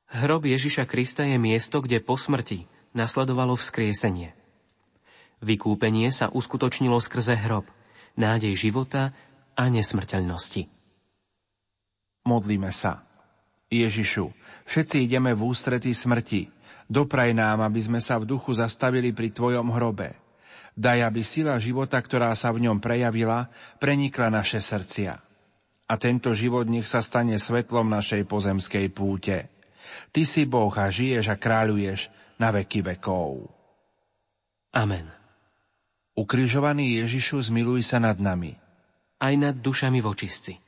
Hrob 0.09 0.49
Ježiša 0.49 0.89
Krista 0.89 1.29
je 1.29 1.37
miesto, 1.37 1.85
kde 1.85 2.01
po 2.01 2.17
smrti 2.17 2.65
nasledovalo 2.97 3.53
vzkriesenie. 3.53 4.33
Vykúpenie 5.45 6.09
sa 6.09 6.33
uskutočnilo 6.33 6.97
skrze 6.97 7.37
hrob, 7.37 7.69
nádej 8.17 8.57
života 8.57 9.13
a 9.61 9.69
nesmrteľnosti. 9.69 10.73
Modlíme 12.25 12.73
sa. 12.73 13.05
Ježišu, 13.69 14.25
všetci 14.65 15.05
ideme 15.05 15.37
v 15.37 15.45
ústrety 15.45 15.93
smrti, 15.93 16.49
Dopraj 16.89 17.33
nám, 17.33 17.65
aby 17.65 17.81
sme 17.81 18.01
sa 18.01 18.21
v 18.21 18.29
duchu 18.29 18.53
zastavili 18.53 19.11
pri 19.11 19.33
Tvojom 19.33 19.73
hrobe. 19.73 20.17
Daj, 20.75 21.07
aby 21.07 21.23
sila 21.23 21.55
života, 21.63 21.97
ktorá 22.03 22.35
sa 22.35 22.51
v 22.51 22.67
ňom 22.67 22.83
prejavila, 22.83 23.47
prenikla 23.79 24.29
naše 24.29 24.59
srdcia. 24.59 25.15
A 25.85 25.95
tento 26.01 26.35
život 26.35 26.67
nech 26.67 26.89
sa 26.89 27.05
stane 27.05 27.37
svetlom 27.39 27.87
našej 27.87 28.27
pozemskej 28.27 28.91
púte. 28.91 29.53
Ty 30.11 30.23
si 30.25 30.49
Boh 30.49 30.73
a 30.73 30.89
žiješ 30.89 31.31
a 31.31 31.37
kráľuješ 31.37 32.09
na 32.41 32.51
veky 32.51 32.83
vekov. 32.83 33.47
Amen. 34.75 35.07
Ukrižovaný 36.19 37.05
Ježišu, 37.05 37.39
zmiluj 37.53 37.87
sa 37.87 38.03
nad 38.03 38.19
nami. 38.19 38.59
Aj 39.23 39.35
nad 39.39 39.55
dušami 39.55 40.03
vočistci. 40.03 40.64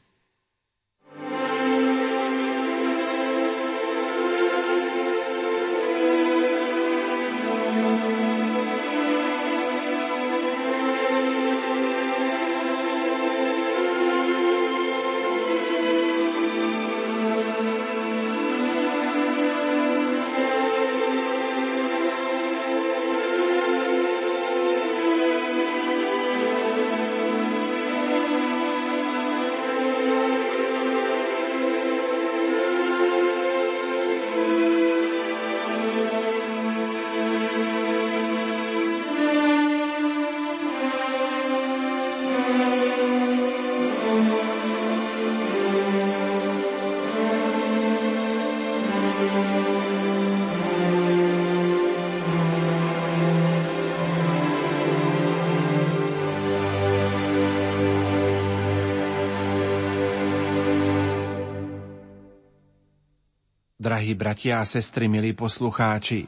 Bratia 64.16 64.58
a 64.58 64.66
sestry, 64.66 65.06
milí 65.06 65.36
poslucháči, 65.36 66.24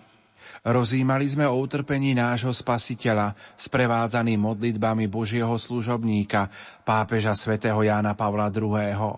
rozímali 0.62 1.24
sme 1.24 1.48
o 1.48 1.56
utrpení 1.56 2.12
nášho 2.12 2.52
spasiteľa, 2.52 3.32
sprevádzaný 3.56 4.36
modlitbami 4.36 5.08
Božieho 5.08 5.56
služobníka, 5.56 6.52
pápeža 6.84 7.32
svätého 7.32 7.80
Jána 7.80 8.12
Pavla 8.12 8.52
II. 8.52 9.16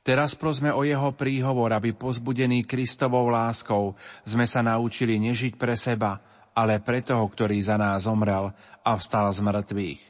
Teraz 0.00 0.32
prosme 0.32 0.72
o 0.72 0.80
jeho 0.80 1.12
príhovor, 1.12 1.76
aby 1.76 1.92
pozbudení 1.92 2.64
Kristovou 2.64 3.28
láskou 3.28 3.92
sme 4.24 4.48
sa 4.48 4.64
naučili 4.64 5.20
nežiť 5.20 5.60
pre 5.60 5.76
seba, 5.76 6.24
ale 6.56 6.80
pre 6.80 7.04
toho, 7.04 7.28
ktorý 7.28 7.60
za 7.60 7.76
nás 7.76 8.08
zomrel 8.08 8.48
a 8.80 8.90
vstal 8.96 9.28
z 9.28 9.44
mŕtvych. 9.44 10.02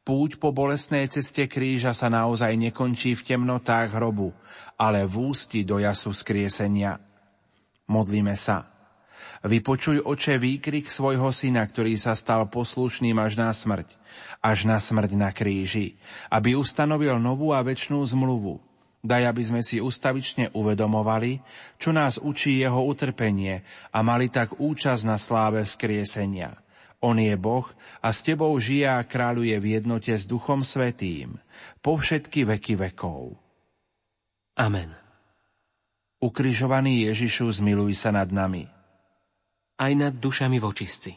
Púť 0.00 0.40
po 0.40 0.50
bolestnej 0.50 1.06
ceste 1.06 1.46
kríža 1.46 1.94
sa 1.94 2.10
naozaj 2.10 2.56
nekončí 2.58 3.14
v 3.14 3.22
temnotách 3.22 3.94
hrobu, 3.94 4.34
ale 4.80 5.04
v 5.04 5.30
ústi 5.30 5.60
do 5.62 5.76
jasu 5.76 6.10
skriesenia. 6.16 7.09
Modlíme 7.90 8.38
sa. 8.38 8.70
Vypočuj, 9.42 10.04
oče, 10.06 10.38
výkrik 10.38 10.86
svojho 10.86 11.34
syna, 11.34 11.66
ktorý 11.66 11.98
sa 11.98 12.14
stal 12.14 12.46
poslušným 12.46 13.18
až 13.18 13.34
na 13.40 13.50
smrť, 13.50 13.98
až 14.38 14.68
na 14.68 14.78
smrť 14.78 15.10
na 15.18 15.34
kríži, 15.34 15.98
aby 16.30 16.54
ustanovil 16.54 17.18
novú 17.18 17.50
a 17.50 17.58
väčšnú 17.64 17.98
zmluvu. 18.04 18.62
Daj, 19.00 19.32
aby 19.32 19.42
sme 19.42 19.60
si 19.64 19.80
ustavične 19.80 20.52
uvedomovali, 20.52 21.40
čo 21.80 21.88
nás 21.88 22.20
učí 22.20 22.60
jeho 22.60 22.84
utrpenie 22.84 23.64
a 23.90 24.04
mali 24.04 24.28
tak 24.28 24.60
účasť 24.60 25.02
na 25.08 25.16
sláve 25.16 25.64
vzkriesenia. 25.64 26.60
On 27.00 27.16
je 27.16 27.32
Boh 27.32 27.64
a 28.04 28.12
s 28.12 28.20
tebou 28.20 28.52
žije 28.60 28.84
a 28.84 29.00
kráľuje 29.00 29.56
v 29.56 29.66
jednote 29.80 30.12
s 30.12 30.28
Duchom 30.28 30.60
Svetým 30.60 31.40
po 31.80 31.96
všetky 31.96 32.44
veky 32.44 32.76
vekov. 32.76 33.40
Amen. 34.60 34.99
Ukrižovaný 36.20 37.08
Ježišu, 37.08 37.48
zmiluj 37.48 37.96
sa 37.96 38.12
nad 38.12 38.28
nami 38.28 38.80
aj 39.80 39.92
nad 39.96 40.12
dušami 40.12 40.60
vočistci. 40.60 41.16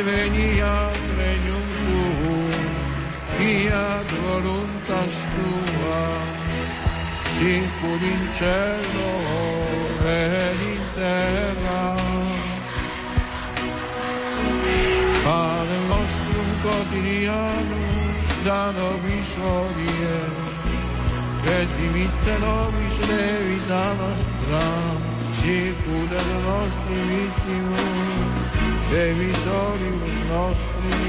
adveniat 0.00 0.96
regnum 1.18 1.68
fiat 3.36 4.08
voluntas 4.24 5.14
tua, 5.32 6.04
sicur 7.36 8.00
in 8.12 8.22
cielo 8.38 9.12
et 10.04 10.60
in 10.72 10.82
terra. 10.96 11.84
Pane 15.24 15.78
nostrum 15.90 16.50
quotidianum, 16.64 17.98
da 18.44 18.72
nobis 18.72 19.30
hodie, 19.42 20.20
et 21.58 21.68
dimitte 21.76 22.34
nobis 22.46 22.96
levita 23.10 23.84
nostra, 24.00 24.64
circuda 25.40 26.22
nostri 26.48 27.00
vittimus, 27.10 28.19
debitoribus 28.90 30.16
nostri, 30.28 31.06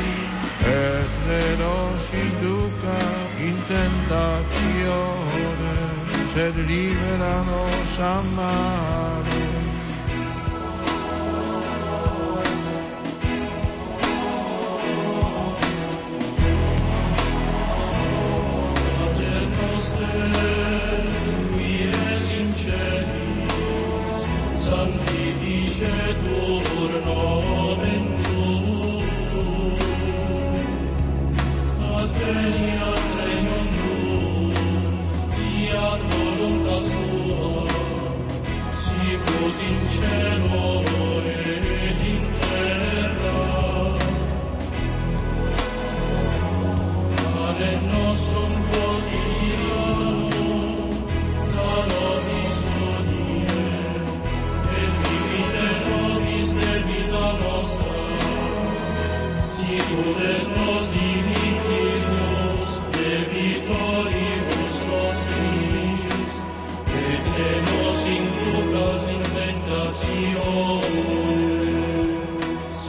et 0.62 1.12
ne 1.28 1.46
nos 1.58 2.04
induca 2.26 3.02
in 3.48 3.56
tentazione, 3.68 5.76
sed 6.34 6.56
libera 6.70 7.36
nos 7.44 8.00
a 8.00 8.22
male. 8.22 9.40
Sanctificetur 24.72 26.92
nomen 27.06 27.51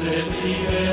sed 0.02 0.26
libera 0.42 0.91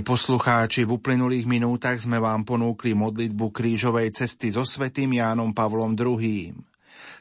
Milí 0.00 0.16
poslucháči, 0.16 0.88
v 0.88 0.96
uplynulých 0.96 1.44
minútach 1.44 2.00
sme 2.00 2.16
vám 2.16 2.48
ponúkli 2.48 2.96
modlitbu 2.96 3.52
krížovej 3.52 4.16
cesty 4.16 4.48
so 4.48 4.64
svätým 4.64 5.12
Jánom 5.12 5.52
Pavlom 5.52 5.92
II. 5.92 6.56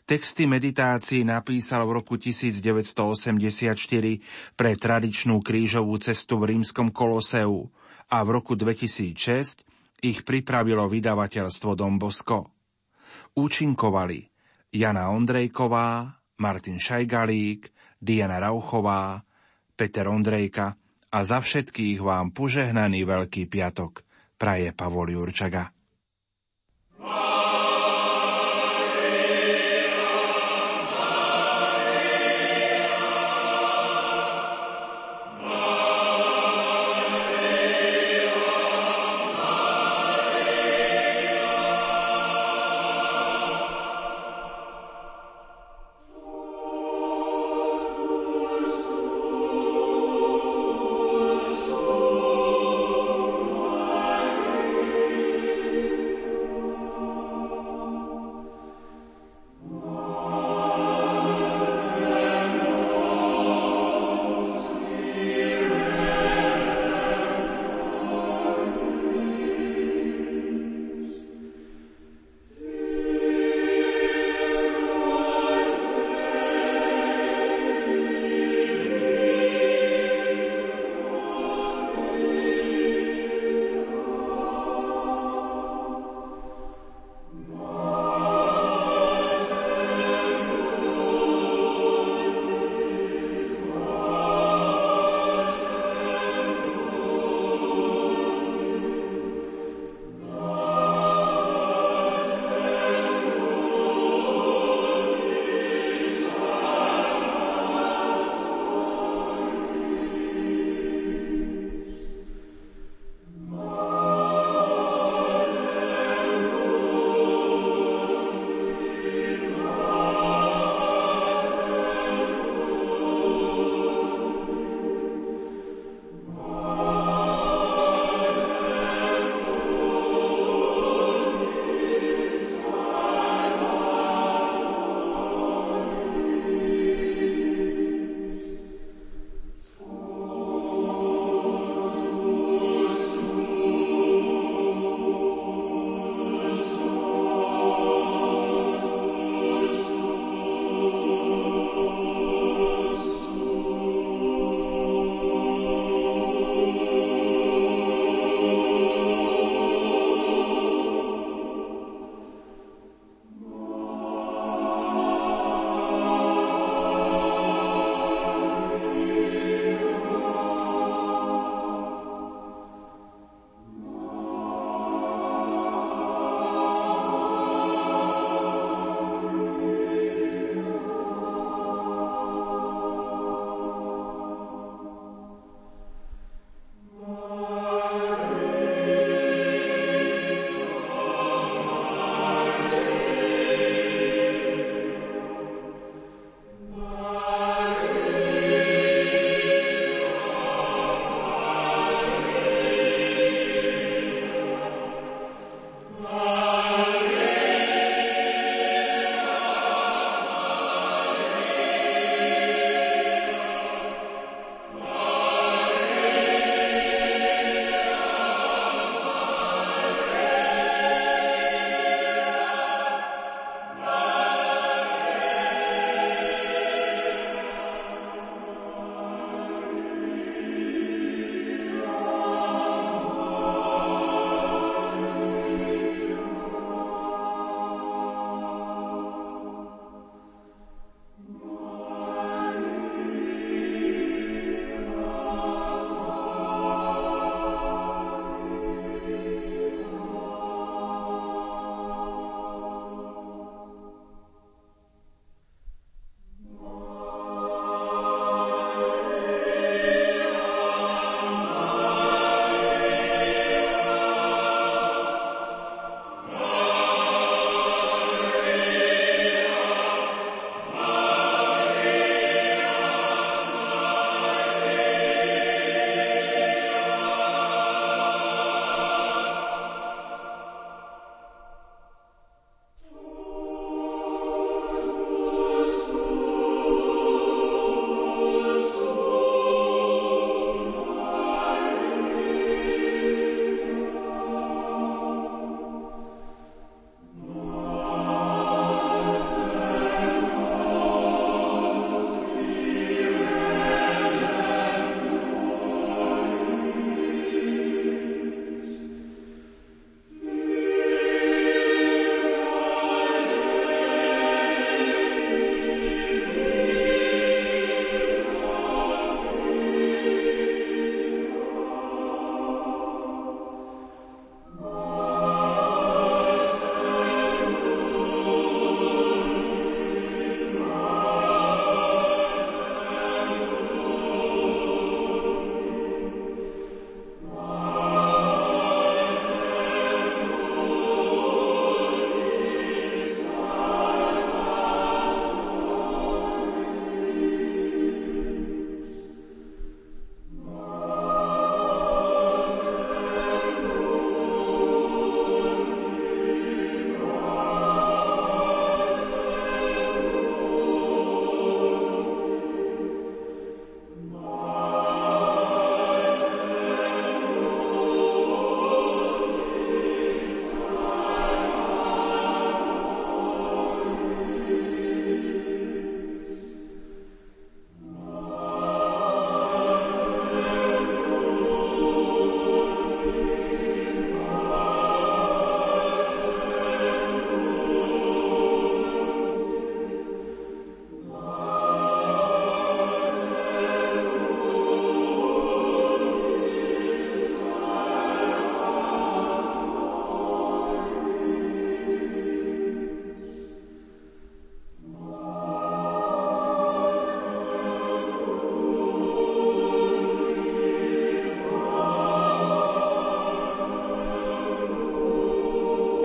Texty 0.07 0.47
meditácií 0.47 1.27
napísal 1.27 1.83
v 1.83 1.99
roku 1.99 2.15
1984 2.15 3.75
pre 4.55 4.71
tradičnú 4.79 5.43
krížovú 5.43 5.99
cestu 5.99 6.39
v 6.39 6.55
rímskom 6.55 6.95
koloseu 6.95 7.67
a 8.07 8.23
v 8.23 8.29
roku 8.31 8.55
2006 8.55 9.99
ich 9.99 10.23
pripravilo 10.23 10.87
vydavateľstvo 10.87 11.75
Don 11.75 11.99
Bosco. 11.99 12.63
Účinkovali 13.35 14.23
Jana 14.71 15.11
Ondrejková, 15.11 16.15
Martin 16.39 16.79
Šajgalík, 16.79 17.75
Diana 17.99 18.39
Rauchová, 18.39 19.19
Peter 19.75 20.07
Ondrejka 20.07 20.78
a 21.09 21.17
za 21.25 21.41
všetkých 21.41 21.99
vám 22.05 22.31
požehnaný 22.33 23.05
Veľký 23.05 23.49
piatok 23.49 24.05
praje 24.37 24.69
Pavol 24.73 25.13
Jurčaga. 25.13 25.78